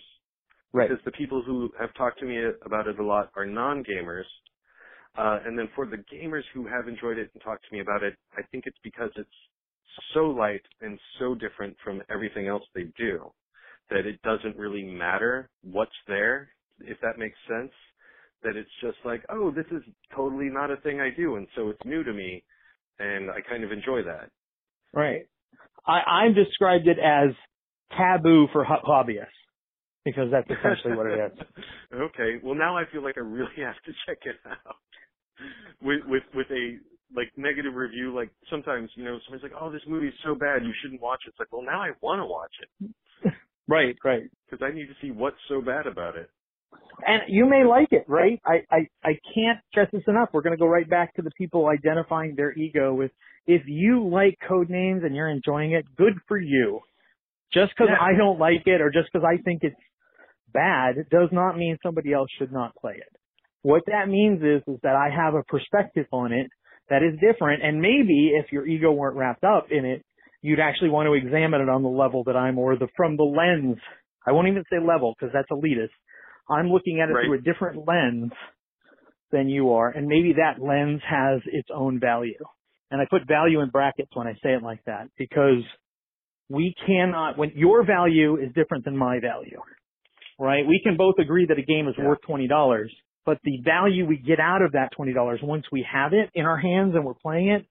[0.73, 0.89] right?
[0.89, 4.25] Because the people who have talked to me about it a lot are non-gamers,
[5.17, 8.03] uh, and then for the gamers who have enjoyed it and talked to me about
[8.03, 9.29] it, I think it's because it's
[10.13, 13.31] so light and so different from everything else they do
[13.89, 16.49] that it doesn't really matter what's there,
[16.79, 17.71] if that makes sense.
[18.43, 19.83] That it's just like, oh, this is
[20.15, 22.43] totally not a thing I do, and so it's new to me,
[22.99, 24.29] and I kind of enjoy that.
[24.93, 25.23] Right.
[25.85, 27.35] I, I've described it as
[27.97, 29.27] taboo for hobbyists
[30.05, 31.39] because that's essentially what it is.
[31.93, 32.39] okay.
[32.43, 34.75] Well, now I feel like I really have to check it out
[35.81, 36.77] with with with a
[37.15, 38.13] like negative review.
[38.13, 41.19] Like sometimes you know somebody's like, "Oh, this movie is so bad, you shouldn't watch
[41.25, 43.33] it." It's like, well, now I want to watch it.
[43.67, 44.23] right, right.
[44.49, 46.29] Because I need to see what's so bad about it.
[47.05, 48.39] And you may like it, right?
[48.45, 50.29] I, I, I can't stress this enough.
[50.33, 53.11] We're going to go right back to the people identifying their ego with,
[53.47, 56.81] if you like Codenames and you're enjoying it, good for you.
[57.53, 58.05] Just because yeah.
[58.05, 59.75] I don't like it or just because I think it's
[60.53, 63.19] bad does not mean somebody else should not play it.
[63.61, 66.47] What that means is, is that I have a perspective on it
[66.89, 70.03] that is different and maybe if your ego weren't wrapped up in it,
[70.41, 73.23] you'd actually want to examine it on the level that I'm or the, from the
[73.23, 73.77] lens.
[74.25, 75.89] I won't even say level because that's elitist.
[76.49, 77.25] I'm looking at it right.
[77.25, 78.31] through a different lens
[79.31, 82.43] than you are and maybe that lens has its own value.
[82.91, 85.63] And I put value in brackets when I say it like that because
[86.49, 89.59] we cannot, when your value is different than my value,
[90.39, 90.65] right?
[90.67, 92.05] We can both agree that a game is yeah.
[92.05, 92.47] worth $20,
[93.25, 96.57] but the value we get out of that $20 once we have it in our
[96.57, 97.65] hands and we're playing it,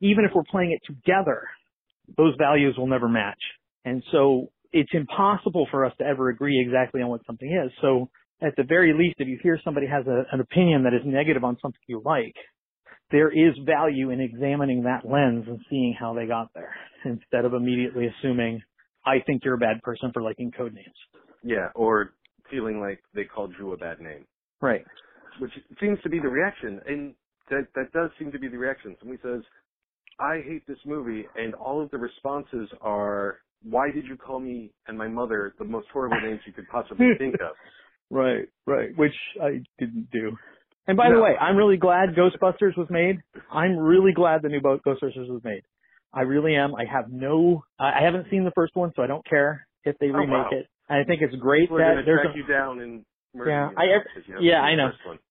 [0.00, 1.48] even if we're playing it together,
[2.16, 3.38] those values will never match.
[3.84, 7.72] And so it's impossible for us to ever agree exactly on what something is.
[7.80, 8.08] So
[8.42, 11.44] at the very least, if you hear somebody has a, an opinion that is negative
[11.44, 12.34] on something you like,
[13.10, 17.54] there is value in examining that lens and seeing how they got there instead of
[17.54, 18.60] immediately assuming,
[19.04, 21.20] I think you're a bad person for liking Codenames.
[21.42, 22.14] Yeah, or
[22.50, 24.26] feeling like they called you a bad name.
[24.60, 24.84] Right.
[25.38, 27.14] Which seems to be the reaction, and
[27.50, 28.96] that that does seem to be the reaction.
[28.98, 29.42] Somebody says,
[30.18, 34.72] "I hate this movie," and all of the responses are, "Why did you call me
[34.86, 37.56] and my mother the most horrible names you could possibly think of?"
[38.10, 38.90] Right, right.
[38.96, 40.36] Which I didn't do.
[40.86, 41.16] And by no.
[41.16, 43.20] the way, I'm really glad Ghostbusters was made.
[43.50, 45.62] I'm really glad the new Ghostbusters was made.
[46.12, 46.74] I really am.
[46.74, 47.64] I have no.
[47.78, 50.54] I haven't seen the first one, so I don't care if they oh, remake oh,
[50.54, 50.60] wow.
[50.60, 50.66] it.
[50.88, 53.04] And I think it's great People that there's track a, you down and
[53.34, 53.84] yeah, I
[54.40, 54.90] yeah, I know.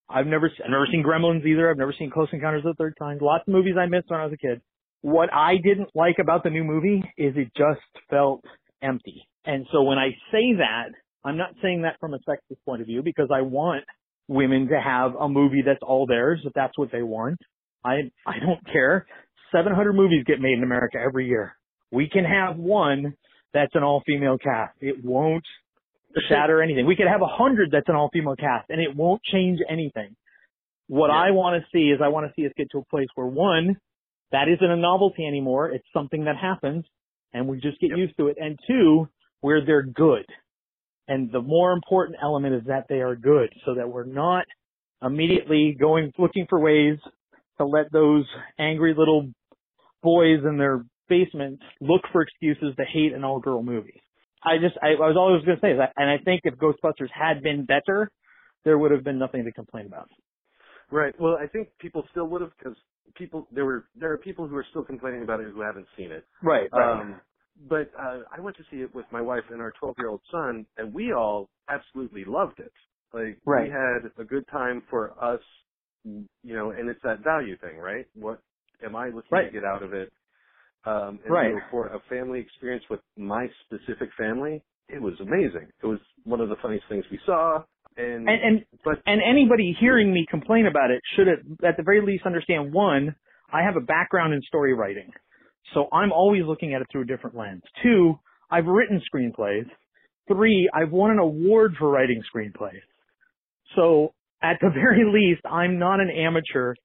[0.09, 1.69] I've never I've never seen Gremlins either.
[1.69, 3.21] I've never seen Close Encounters of the Third Kind.
[3.21, 4.61] Lots of movies I missed when I was a kid.
[5.05, 8.43] What I didn't like about the new movie is it just felt
[8.81, 9.27] empty.
[9.45, 12.87] And so when I say that, I'm not saying that from a sexist point of
[12.87, 13.83] view because I want
[14.27, 17.37] women to have a movie that's all theirs if that's what they want.
[17.83, 19.05] I I don't care.
[19.51, 21.55] 700 movies get made in America every year.
[21.91, 23.13] We can have one
[23.53, 24.73] that's an all-female cast.
[24.81, 25.45] It won't
[26.27, 26.87] shatter anything.
[26.87, 30.15] We could have a hundred that's an all-female cast, and it won't change anything.
[30.87, 31.27] What yeah.
[31.27, 33.27] I want to see is I want to see us get to a place where
[33.27, 33.77] one,
[34.31, 35.69] that isn't a novelty anymore.
[35.69, 36.85] It's something that happens,
[37.33, 37.99] and we just get yep.
[37.99, 38.37] used to it.
[38.39, 39.07] And two,
[39.41, 40.25] where they're good.
[41.07, 44.45] And the more important element is that they are good, so that we're not
[45.03, 46.97] immediately going looking for ways
[47.57, 48.25] to let those
[48.59, 49.29] angry little
[50.01, 54.01] boys in their basement look for excuses to hate an all-girl movie.
[54.43, 57.09] I just, I, I was always going to say that, and I think if Ghostbusters
[57.13, 58.09] had been better,
[58.63, 60.09] there would have been nothing to complain about.
[60.91, 61.13] Right.
[61.19, 62.77] Well, I think people still would have because
[63.15, 66.11] people there were there are people who are still complaining about it who haven't seen
[66.11, 66.25] it.
[66.43, 66.69] Right.
[66.73, 67.01] right.
[67.01, 67.21] Um,
[67.69, 70.21] but uh, I went to see it with my wife and our 12 year old
[70.31, 72.73] son, and we all absolutely loved it.
[73.13, 73.67] Like right.
[73.67, 75.41] we had a good time for us,
[76.03, 78.05] you know, and it's that value thing, right?
[78.13, 78.41] What
[78.85, 79.45] am I looking right.
[79.45, 80.11] to get out of it?
[80.85, 81.53] Um, and right.
[81.53, 85.69] so for a family experience with my specific family, it was amazing.
[85.81, 87.63] It was one of the funniest things we saw.
[87.97, 91.83] And, and and but and anybody hearing me complain about it should at, at the
[91.83, 93.15] very least understand one,
[93.51, 95.11] I have a background in story writing,
[95.73, 97.61] so I'm always looking at it through a different lens.
[97.81, 98.19] Two,
[98.51, 99.65] I've written screenplays.
[100.27, 102.81] Three, I've won an award for writing screenplays.
[103.75, 106.75] So at the very least, I'm not an amateur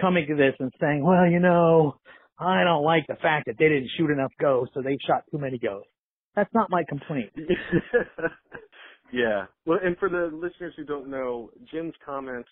[0.00, 1.96] coming to this and saying, well, you know,
[2.38, 5.38] I don't like the fact that they didn't shoot enough ghosts, so they shot too
[5.38, 5.88] many ghosts.
[6.34, 7.30] That's not my complaint.
[9.12, 9.46] yeah.
[9.66, 12.46] Well, and for the listeners who don't know, Jim's comment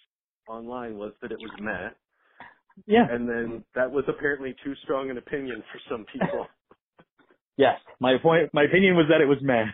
[0.49, 1.91] online was that it was meh.
[2.87, 3.07] Yeah.
[3.11, 6.47] And then that was apparently too strong an opinion for some people.
[7.57, 7.75] yes.
[8.01, 9.65] My point, my opinion was that it was meh.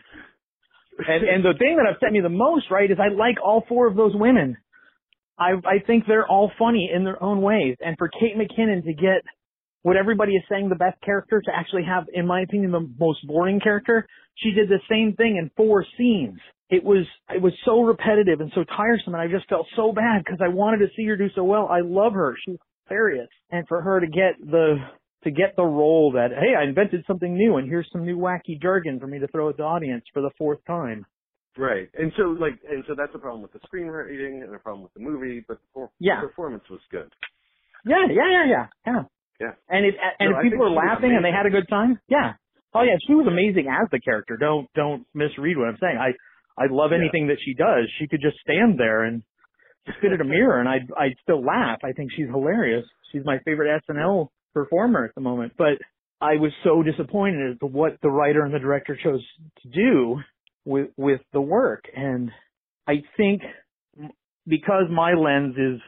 [1.06, 3.86] And, and the thing that upset me the most, right, is I like all four
[3.86, 4.56] of those women.
[5.38, 7.76] I, I think they're all funny in their own ways.
[7.80, 9.22] And for Kate McKinnon to get
[9.82, 13.24] what everybody is saying the best character to actually have, in my opinion, the most
[13.26, 16.38] boring character, she did the same thing in four scenes.
[16.70, 20.22] It was, it was so repetitive and so tiresome and I just felt so bad
[20.24, 21.66] because I wanted to see her do so well.
[21.68, 22.36] I love her.
[22.44, 22.58] She's
[22.88, 23.28] hilarious.
[23.50, 24.76] And for her to get the,
[25.24, 28.60] to get the role that, hey, I invented something new and here's some new wacky
[28.60, 31.06] jargon for me to throw at the audience for the fourth time.
[31.56, 31.88] Right.
[31.98, 34.94] And so like and so that's a problem with the screenwriting and a problem with
[34.94, 36.20] the movie, but the, yeah.
[36.20, 37.10] performance was good.
[37.84, 38.66] Yeah, yeah, yeah, yeah.
[38.86, 39.02] Yeah.
[39.40, 39.54] Yeah.
[39.68, 42.34] And if and no, if people are laughing and they had a good time, yeah.
[42.74, 44.36] Oh yeah, she was amazing as the character.
[44.36, 45.96] Don't don't misread what I'm saying.
[45.98, 46.14] I
[46.59, 47.34] I love anything yeah.
[47.34, 47.88] that she does.
[47.98, 49.22] She could just stand there and
[49.98, 51.78] spit at a mirror and I'd I'd still laugh.
[51.84, 52.84] I think she's hilarious.
[53.12, 55.52] She's my favorite SNL performer at the moment.
[55.56, 55.78] But
[56.20, 59.24] I was so disappointed as to what the writer and the director chose
[59.62, 60.16] to do
[60.64, 62.30] with with the work and
[62.86, 63.42] I think
[64.46, 65.80] because my lens is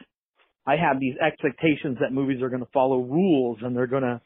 [0.65, 4.21] I have these expectations that movies are going to follow rules and they're going to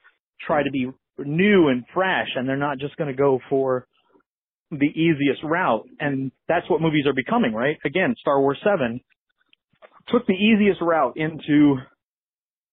[0.46, 3.88] try to be new and fresh and they're not just going to go for
[4.72, 9.00] the easiest route and that's what movies are becoming right again Star Wars 7
[10.08, 11.78] took the easiest route into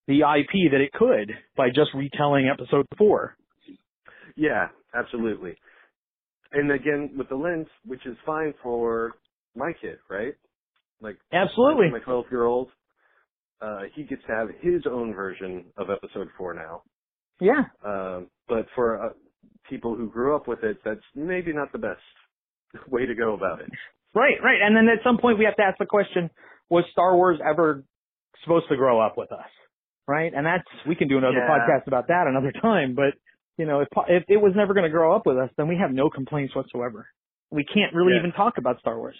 [0.07, 3.35] the IP that it could by just retelling episode 4
[4.35, 5.55] yeah absolutely
[6.53, 9.13] and again with the lens, which is fine for
[9.55, 10.33] my kid, right?
[11.01, 12.69] Like absolutely, my twelve year old,
[13.61, 16.83] uh, he gets to have his own version of episode four now.
[17.41, 17.63] Yeah.
[17.83, 19.09] Um, but for uh,
[19.69, 22.01] people who grew up with it, that's maybe not the best
[22.89, 23.69] way to go about it.
[24.15, 24.59] Right, right.
[24.61, 26.29] And then at some point we have to ask the question,
[26.69, 27.83] was Star Wars ever
[28.43, 29.49] supposed to grow up with us?
[30.07, 30.33] Right?
[30.35, 31.49] And that's, we can do another yeah.
[31.49, 33.13] podcast about that another time, but
[33.57, 35.77] you know, if, if it was never going to grow up with us, then we
[35.77, 37.07] have no complaints whatsoever.
[37.51, 38.19] We can't really yeah.
[38.19, 39.15] even talk about Star Wars.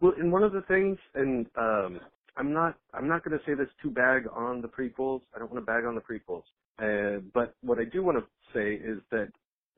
[0.00, 2.00] Well, and one of the things, and um,
[2.36, 5.22] I'm not, I'm not going to say this too bag on the prequels.
[5.34, 6.42] I don't want to bag on the prequels.
[6.80, 8.24] Uh, but what I do want to
[8.54, 9.28] say is that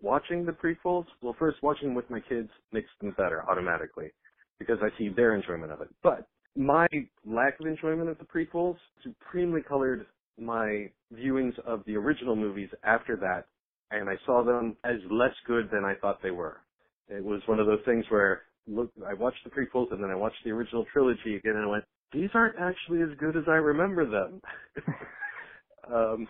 [0.02, 4.10] watching the prequels, well, first watching with my kids makes them better automatically
[4.58, 5.88] because I see their enjoyment of it.
[6.02, 6.26] But
[6.56, 6.86] my
[7.26, 10.06] lack of enjoyment of the prequels supremely colored
[10.38, 13.46] my viewings of the original movies after that
[13.90, 16.60] and I saw them as less good than I thought they were.
[17.08, 20.14] It was one of those things where look, I watched the prequels and then I
[20.14, 23.52] watched the original trilogy again and I went, these aren't actually as good as I
[23.52, 24.40] remember them.
[25.92, 26.28] um,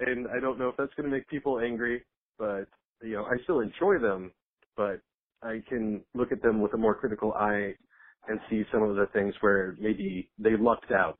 [0.00, 2.02] and I don't know if that's going to make people angry,
[2.38, 2.66] but
[3.02, 4.32] you know, I still enjoy them,
[4.76, 5.00] but
[5.42, 7.74] I can look at them with a more critical eye
[8.28, 11.18] and see some of the things where maybe they lucked out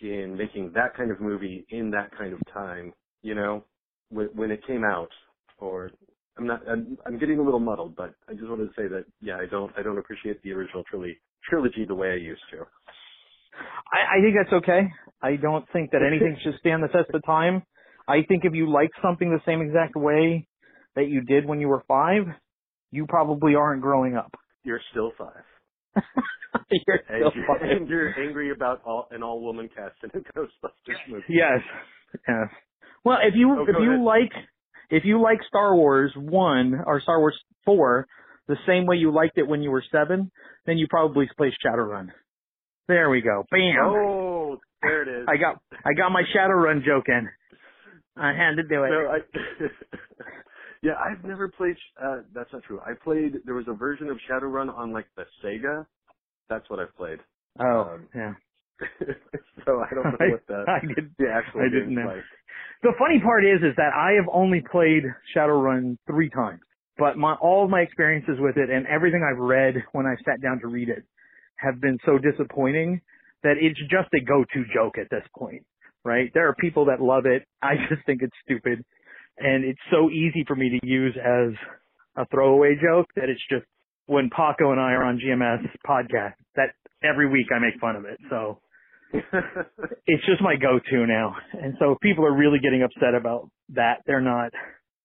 [0.00, 2.92] in making that kind of movie in that kind of time,
[3.22, 3.64] you know?
[4.10, 5.08] when it came out,
[5.58, 5.90] or
[6.38, 9.04] I'm not, I'm, I'm getting a little muddled, but I just wanted to say that,
[9.20, 12.58] yeah, I don't, I don't appreciate the original trilogy, trilogy the way I used to.
[13.92, 14.88] I, I think that's okay.
[15.22, 17.62] I don't think that anything should stand the test of time.
[18.06, 20.46] I think if you like something the same exact way
[20.96, 22.22] that you did when you were five,
[22.90, 24.34] you probably aren't growing up.
[24.62, 25.44] You're still five.
[26.70, 27.62] you're still and, five.
[27.62, 31.24] And you're angry about all, an all woman cast in a Ghostbusters movie.
[31.28, 31.60] Yes.
[32.28, 32.48] Yes.
[33.04, 34.04] Well, if you oh, if you ahead.
[34.04, 34.32] like
[34.90, 38.06] if you like Star Wars one or Star Wars four
[38.48, 40.30] the same way you liked it when you were seven,
[40.66, 42.08] then you probably play Shadowrun.
[42.88, 43.44] There we go.
[43.50, 43.76] Bam.
[43.82, 45.26] Oh, there it is.
[45.28, 47.28] I got I got my Shadowrun joke in.
[48.16, 48.90] I had to do it.
[48.90, 49.18] No, I,
[50.84, 51.76] yeah, I've never played.
[52.02, 52.78] Uh, that's not true.
[52.84, 53.32] I played.
[53.46, 55.86] There was a version of Shadowrun on like the Sega.
[56.50, 57.18] That's what I've played.
[57.58, 58.34] Oh, Um, yeah.
[59.64, 61.10] so I don't know what the I, I did.
[61.18, 62.06] the actual I didn't know.
[62.06, 62.24] like.
[62.82, 65.04] The funny part is, is that I have only played
[65.34, 66.60] Shadowrun three times,
[66.98, 70.42] but my all of my experiences with it and everything I've read when I sat
[70.42, 71.04] down to read it
[71.56, 73.00] have been so disappointing
[73.42, 75.64] that it's just a go-to joke at this point,
[76.04, 76.30] right?
[76.34, 77.44] There are people that love it.
[77.62, 78.84] I just think it's stupid,
[79.38, 81.52] and it's so easy for me to use as
[82.16, 83.64] a throwaway joke that it's just
[84.06, 88.04] when Paco and I are on GMS podcast that every week I make fun of
[88.04, 88.18] it.
[88.30, 88.58] So
[90.06, 91.34] it's just my go-to now.
[91.60, 94.52] And so if people are really getting upset about that, they're not,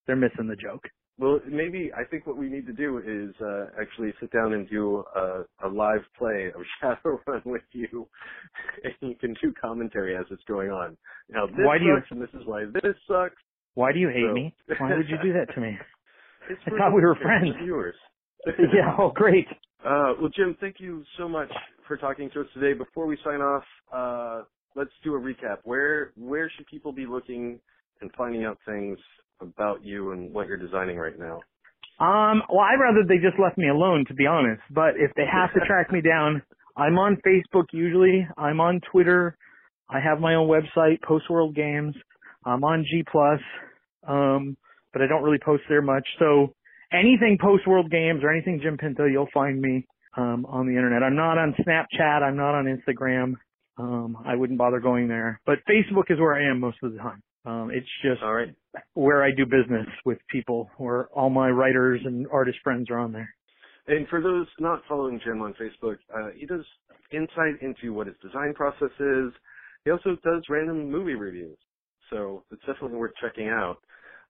[0.06, 0.84] they're missing the joke.
[1.18, 4.68] Well, maybe I think what we need to do is uh, actually sit down and
[4.70, 6.62] do a, a live play of
[7.04, 8.08] Shadowrun with you,
[8.84, 10.96] and you can do commentary as it's going on.
[11.28, 13.34] Now this Why do you- sucks, and this is why this sucks.
[13.74, 14.54] Why do you hate So- me?
[14.78, 15.78] Why would you do that to me?
[16.66, 17.54] I thought we were friends.
[17.62, 17.94] Viewers.
[18.46, 18.96] yeah.
[18.98, 19.46] Oh, great.
[19.84, 21.50] Uh, well, Jim, thank you so much
[21.86, 22.72] for talking to us today.
[22.76, 23.62] Before we sign off,
[23.94, 24.42] uh,
[24.74, 25.58] let's do a recap.
[25.64, 27.60] Where where should people be looking
[28.00, 28.98] and finding out things
[29.40, 31.40] about you and what you're designing right now?
[32.00, 34.62] Um, well, I'd rather they just left me alone, to be honest.
[34.70, 36.42] But if they have to track me down,
[36.76, 38.26] I'm on Facebook usually.
[38.36, 39.36] I'm on Twitter.
[39.88, 41.94] I have my own website, Post World Games.
[42.44, 43.40] I'm on G Plus,
[44.06, 44.56] um,
[44.92, 46.06] but I don't really post there much.
[46.18, 46.54] So
[46.92, 49.86] anything Post World Games or anything Jim Pinto, you'll find me
[50.16, 51.02] um, on the internet.
[51.02, 52.22] I'm not on Snapchat.
[52.22, 53.34] I'm not on Instagram.
[53.78, 55.40] Um, I wouldn't bother going there.
[55.46, 57.22] But Facebook is where I am most of the time.
[57.46, 58.54] Um, it's just right.
[58.94, 63.12] where I do business with people, where all my writers and artist friends are on
[63.12, 63.30] there.
[63.86, 66.64] And for those not following Jim on Facebook, uh, he does
[67.12, 69.32] insight into what his design process is.
[69.84, 71.56] He also does random movie reviews,
[72.10, 73.78] so it's definitely worth checking out.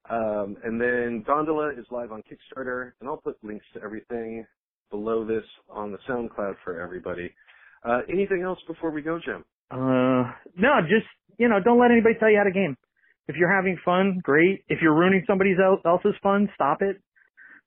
[0.08, 4.46] Um, and then Gondola is live on Kickstarter, and I'll put links to everything
[4.90, 7.32] below this on the SoundCloud for everybody.
[7.84, 9.44] Uh, anything else before we go, Jim?
[9.70, 11.06] Uh, no, just,
[11.38, 12.76] you know, don't let anybody tell you how to game.
[13.28, 14.64] If you're having fun, great.
[14.68, 15.54] If you're ruining somebody
[15.84, 16.96] else's fun, stop it.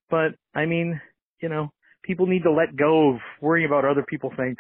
[0.10, 1.00] But, I mean,
[1.42, 1.70] you know,
[2.04, 4.60] people need to let go of worrying about what other people think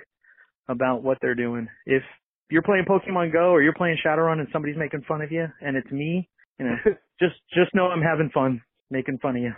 [0.69, 1.67] about what they're doing.
[1.85, 2.03] If
[2.49, 5.75] you're playing Pokemon Go or you're playing Shadowrun and somebody's making fun of you and
[5.77, 6.29] it's me,
[6.59, 6.75] you know,
[7.19, 9.53] just just know I'm having fun making fun of you,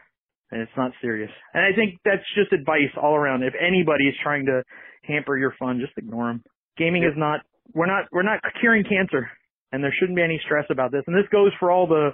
[0.52, 1.32] and it's not serious.
[1.54, 3.44] And I think that's just advice all around.
[3.44, 4.64] If anybody is trying to
[5.04, 6.44] hamper your fun, just ignore them.
[6.78, 7.12] Gaming Yep.
[7.12, 7.40] is not
[7.74, 9.30] we're not we're not curing cancer,
[9.72, 11.04] and there shouldn't be any stress about this.
[11.08, 12.12] And this goes for all the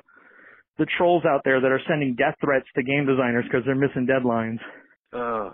[0.78, 4.08] the trolls out there that are sending death threats to game designers because they're missing
[4.08, 4.60] deadlines.
[5.14, 5.52] Uh,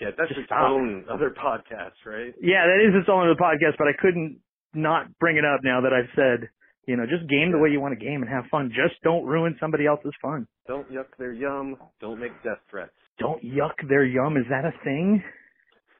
[0.00, 0.70] yeah, that's its stop.
[0.70, 2.34] own other podcast, right?
[2.40, 4.40] Yeah, that is its own other podcast, but I couldn't
[4.74, 6.48] not bring it up now that I've said,
[6.86, 8.70] you know, just game the way you want to game and have fun.
[8.70, 10.46] Just don't ruin somebody else's fun.
[10.66, 11.76] Don't yuck their yum.
[12.00, 12.92] Don't make death threats.
[13.18, 14.36] Don't yuck their yum.
[14.36, 15.22] Is that a thing?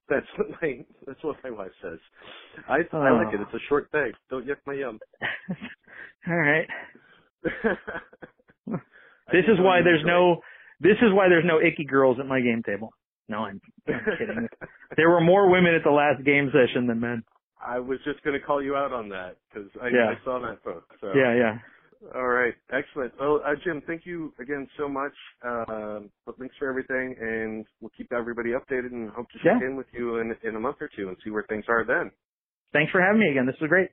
[0.08, 1.98] That's what my that's what my wife says.
[2.68, 3.40] I I like it.
[3.40, 3.42] Ah.
[3.42, 4.12] It's a short thing.
[4.30, 4.98] Don't yuck my yum.
[6.28, 6.66] All right.
[9.32, 10.40] This is why there's no
[10.80, 12.92] this is why there's no icky girls at my game table.
[13.28, 14.48] No, I'm, I'm kidding.
[14.96, 17.22] there were more women at the last game session than men.
[17.64, 20.14] I was just going to call you out on that because I, Yeah.
[20.14, 20.86] I saw that post.
[21.00, 21.12] So.
[21.14, 21.58] Yeah, yeah.
[22.14, 22.54] All right.
[22.72, 23.12] Excellent.
[23.18, 25.12] Well, uh, Jim, thank you again so much.
[25.44, 29.66] Um, put links for everything, and we'll keep everybody updated and hope to check Yeah.
[29.66, 32.12] in with you in in a month or two and see where things are then.
[32.72, 33.46] Thanks for having me again.
[33.46, 33.88] This was great.